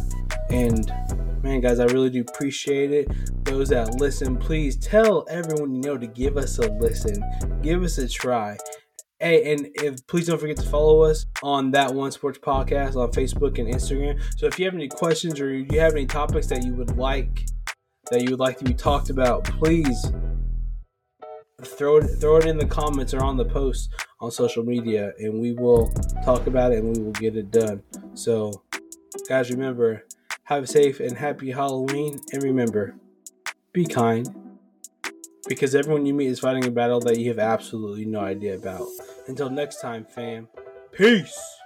And 0.50 0.86
man, 1.42 1.60
guys, 1.60 1.80
I 1.80 1.86
really 1.86 2.10
do 2.10 2.20
appreciate 2.20 2.92
it. 2.92 3.08
Those 3.44 3.70
that 3.70 3.94
listen, 3.94 4.36
please 4.36 4.76
tell 4.76 5.26
everyone 5.30 5.74
you 5.74 5.80
know 5.80 5.96
to 5.96 6.06
give 6.06 6.36
us 6.36 6.58
a 6.58 6.70
listen, 6.72 7.24
give 7.62 7.82
us 7.82 7.96
a 7.96 8.06
try. 8.06 8.58
Hey, 9.18 9.52
and 9.52 9.68
if 9.74 10.06
please 10.06 10.26
don't 10.26 10.38
forget 10.38 10.58
to 10.58 10.68
follow 10.68 11.02
us 11.02 11.24
on 11.42 11.70
that 11.72 11.92
one 11.92 12.12
sports 12.12 12.38
podcast 12.38 12.96
on 12.96 13.10
Facebook 13.12 13.58
and 13.58 13.72
Instagram. 13.72 14.20
So 14.36 14.46
if 14.46 14.58
you 14.58 14.66
have 14.66 14.74
any 14.74 14.88
questions 14.88 15.40
or 15.40 15.52
you 15.52 15.80
have 15.80 15.92
any 15.92 16.06
topics 16.06 16.46
that 16.48 16.62
you 16.62 16.74
would 16.74 16.96
like 16.98 17.46
that 18.10 18.22
you 18.22 18.30
would 18.30 18.40
like 18.40 18.58
to 18.58 18.64
be 18.64 18.74
talked 18.74 19.10
about, 19.10 19.44
please 19.44 20.12
throw 21.64 21.96
it 21.96 22.06
throw 22.20 22.36
it 22.36 22.46
in 22.46 22.56
the 22.56 22.66
comments 22.66 23.12
or 23.12 23.22
on 23.22 23.36
the 23.36 23.44
post 23.44 23.90
on 24.20 24.30
social 24.30 24.64
media 24.64 25.12
and 25.18 25.40
we 25.40 25.52
will 25.52 25.92
talk 26.24 26.46
about 26.46 26.72
it 26.72 26.78
and 26.78 26.96
we 26.96 27.02
will 27.02 27.12
get 27.12 27.36
it 27.36 27.50
done. 27.50 27.82
So 28.14 28.62
guys 29.28 29.50
remember 29.50 30.04
have 30.44 30.62
a 30.62 30.66
safe 30.66 31.00
and 31.00 31.16
happy 31.16 31.50
Halloween 31.50 32.20
and 32.32 32.42
remember 32.42 32.94
be 33.72 33.84
kind 33.86 34.28
because 35.48 35.74
everyone 35.74 36.06
you 36.06 36.14
meet 36.14 36.28
is 36.28 36.40
fighting 36.40 36.64
a 36.66 36.70
battle 36.70 37.00
that 37.00 37.18
you 37.18 37.28
have 37.28 37.38
absolutely 37.38 38.04
no 38.04 38.20
idea 38.20 38.54
about. 38.54 38.86
Until 39.26 39.50
next 39.50 39.80
time, 39.80 40.04
fam. 40.04 40.48
Peace. 40.92 41.57